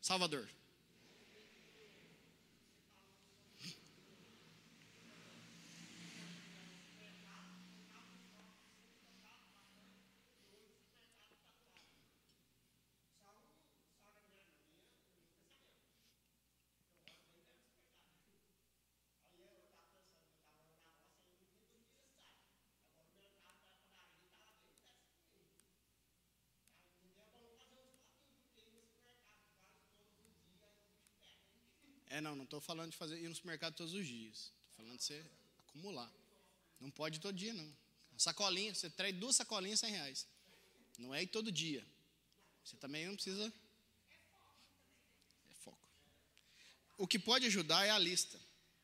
[0.00, 0.48] Salvador.
[32.12, 34.36] É, não, não estou falando de fazer ir no supermercado todos os dias.
[34.36, 35.24] Estou falando de você
[35.60, 36.12] acumular.
[36.78, 37.74] Não pode todo dia, não.
[38.18, 40.26] Sacolinha, você traz duas sacolinhas 100 reais.
[40.98, 41.82] Não é ir todo dia.
[42.62, 43.50] Você também não precisa.
[45.50, 45.88] É foco.
[46.98, 48.38] O que pode ajudar é a lista.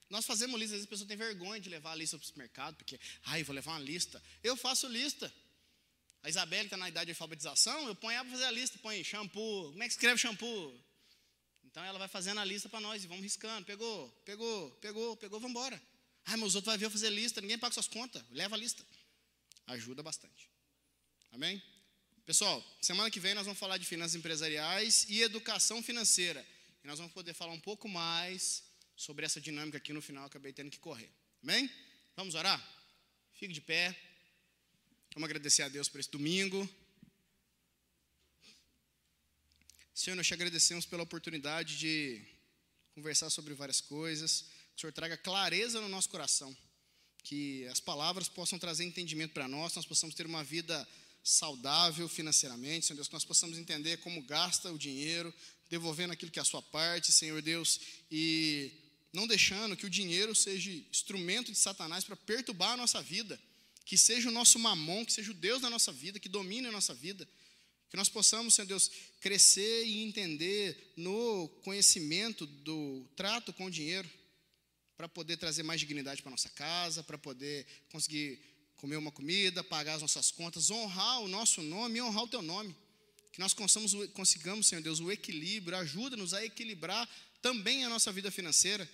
[0.09, 2.27] Nós fazemos lista, às vezes a pessoa tem vergonha de levar a lista para o
[2.27, 4.23] supermercado, porque, ai, vou levar uma lista.
[4.43, 5.31] Eu faço lista.
[6.23, 9.05] A Isabelle está na idade de alfabetização, eu ponho ela para fazer a lista, põe
[9.05, 9.71] shampoo.
[9.71, 10.88] Como é que escreve shampoo?
[11.71, 13.65] Então ela vai fazendo a lista para nós e vamos riscando.
[13.67, 15.81] Pegou, pegou, pegou, pegou, vamos embora.
[16.25, 18.23] Ah, mas os outros vão ver eu fazer lista, ninguém paga suas contas.
[18.31, 18.85] Leva a lista.
[19.67, 20.51] Ajuda bastante.
[21.31, 21.63] Amém?
[22.25, 26.45] Pessoal, semana que vem nós vamos falar de finanças empresariais e educação financeira.
[26.83, 28.63] E nós vamos poder falar um pouco mais
[28.97, 31.11] sobre essa dinâmica aqui no final, acabei tendo que correr.
[31.43, 31.71] Amém?
[32.17, 32.61] Vamos orar?
[33.35, 33.97] Fique de pé.
[35.15, 36.69] Vamos agradecer a Deus por esse domingo.
[39.99, 42.23] Senhor, nós te agradecemos pela oportunidade de
[42.95, 44.43] conversar sobre várias coisas.
[44.43, 46.57] Que o Senhor traga clareza no nosso coração.
[47.25, 50.89] Que as palavras possam trazer entendimento para nós, nós possamos ter uma vida
[51.25, 55.35] saudável financeiramente, Senhor Deus, que nós possamos entender como gasta o dinheiro,
[55.69, 58.71] devolvendo aquilo que é a sua parte, Senhor Deus, e
[59.13, 63.37] não deixando que o dinheiro seja instrumento de Satanás para perturbar a nossa vida,
[63.85, 66.73] que seja o nosso mamon, que seja o Deus da nossa vida, que domine a
[66.73, 67.29] nossa vida.
[67.91, 68.91] Que nós possamos, Senhor Deus,
[69.21, 74.09] crescer e entender no conhecimento do trato com o dinheiro,
[74.99, 78.41] para poder trazer mais dignidade para nossa casa, para poder conseguir
[78.77, 82.43] comer uma comida, pagar as nossas contas, honrar o nosso nome e honrar o teu
[82.43, 82.75] nome.
[83.33, 87.09] Que nós consigamos, consigamos Senhor Deus, o equilíbrio, ajuda-nos a equilibrar
[87.41, 88.91] também a nossa vida financeira,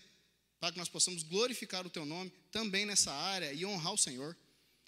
[0.60, 4.36] para que nós possamos glorificar o teu nome também nessa área e honrar o Senhor.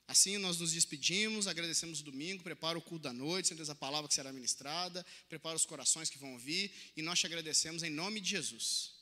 [0.08, 4.08] Assim nós nos despedimos, agradecemos o domingo, prepara o culto da noite, Deus, a palavra
[4.08, 8.20] que será ministrada, prepara os corações que vão ouvir, e nós te agradecemos em nome
[8.20, 8.95] de Jesus.